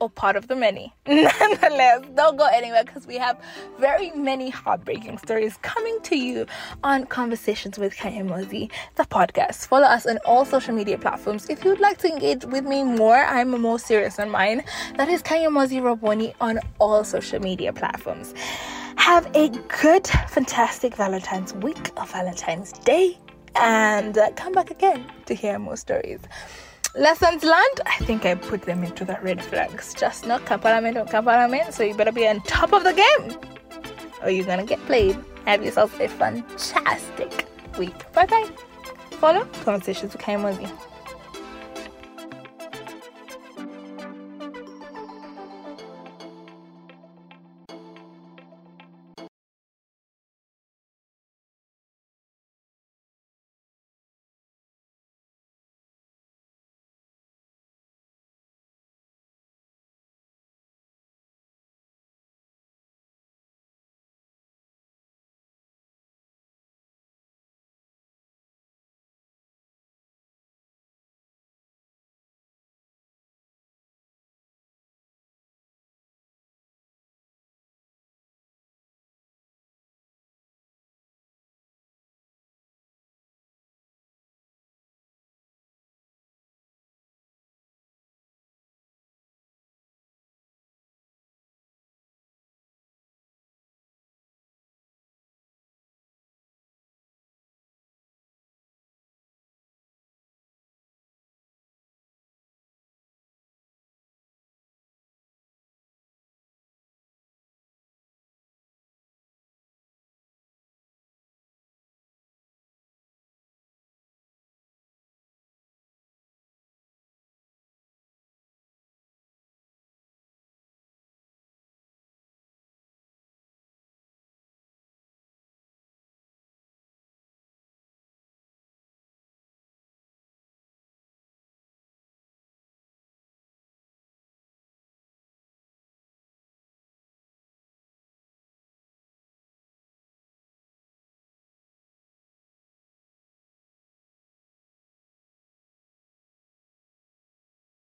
or 0.01 0.11
part 0.11 0.37
of 0.37 0.49
the 0.49 0.57
many. 0.57 0.93
Nonetheless, 1.07 2.05
don't 2.15 2.37
go 2.37 2.47
anywhere 2.47 2.85
because 2.85 3.07
we 3.07 3.17
have 3.17 3.39
very 3.79 4.11
many 4.13 4.51
heartbreaking 4.51 5.19
stories 5.19 5.59
coming 5.63 5.99
to 6.03 6.17
you 6.17 6.47
on 6.83 7.07
Conversations 7.07 7.79
with 7.79 7.95
Kanyomozi, 7.95 8.71
the 8.97 9.05
podcast. 9.05 9.67
Follow 9.67 9.87
us 9.87 10.07
on 10.07 10.19
all 10.25 10.45
social 10.45 10.75
media 10.75 10.99
platforms. 10.99 11.49
If 11.49 11.65
you'd 11.65 11.81
like 11.81 11.99
to 11.99 12.09
engage 12.09 12.45
with 12.45 12.65
me 12.65 12.83
more, 12.83 13.17
I'm 13.25 13.51
more 13.51 13.79
serious 13.79 14.19
on 14.19 14.31
mine. 14.31 14.65
That 14.97 15.09
is 15.09 15.23
Kanyomozi 15.23 15.81
Raboni 15.81 16.35
on 16.41 16.61
all 16.79 17.05
social 17.05 17.41
media 17.41 17.73
platforms. 17.73 18.35
Have 18.97 19.31
a 19.35 19.49
good, 19.83 20.07
fantastic 20.29 20.95
Valentine's 20.95 21.55
week 21.55 21.91
or 21.97 22.07
Valentine's 22.07 22.73
Day 22.73 23.19
and 23.57 24.17
uh, 24.17 24.31
come 24.33 24.53
back 24.53 24.71
again 24.71 25.05
to 25.27 25.35
hear 25.35 25.59
more 25.59 25.77
stories. 25.77 26.21
Lessons 26.97 27.45
learned, 27.45 27.81
I 27.87 27.97
think 28.05 28.27
I 28.27 28.35
put 28.35 28.63
them 28.63 28.83
into 28.83 29.05
the 29.05 29.17
red 29.23 29.43
flags. 29.43 29.95
Just 29.95 30.27
not 30.27 30.45
Kaparament 30.45 30.97
or 30.97 31.05
Kaparament, 31.05 31.73
so 31.73 31.85
you 31.85 31.95
better 31.95 32.11
be 32.13 32.27
on 32.27 32.41
top 32.43 32.73
of 32.73 32.83
the 32.83 32.93
game 32.93 33.39
or 34.23 34.31
you're 34.31 34.47
gonna 34.47 34.65
get 34.65 34.85
played. 34.87 35.17
Have 35.47 35.65
yourself 35.65 35.99
a 36.01 36.09
fantastic 36.09 37.47
week. 37.79 38.13
Bye 38.13 38.27
bye. 38.27 38.51
Follow 39.13 39.45
Conversations 39.65 40.13
with 40.13 40.23
Kanyomozi. 40.23 40.69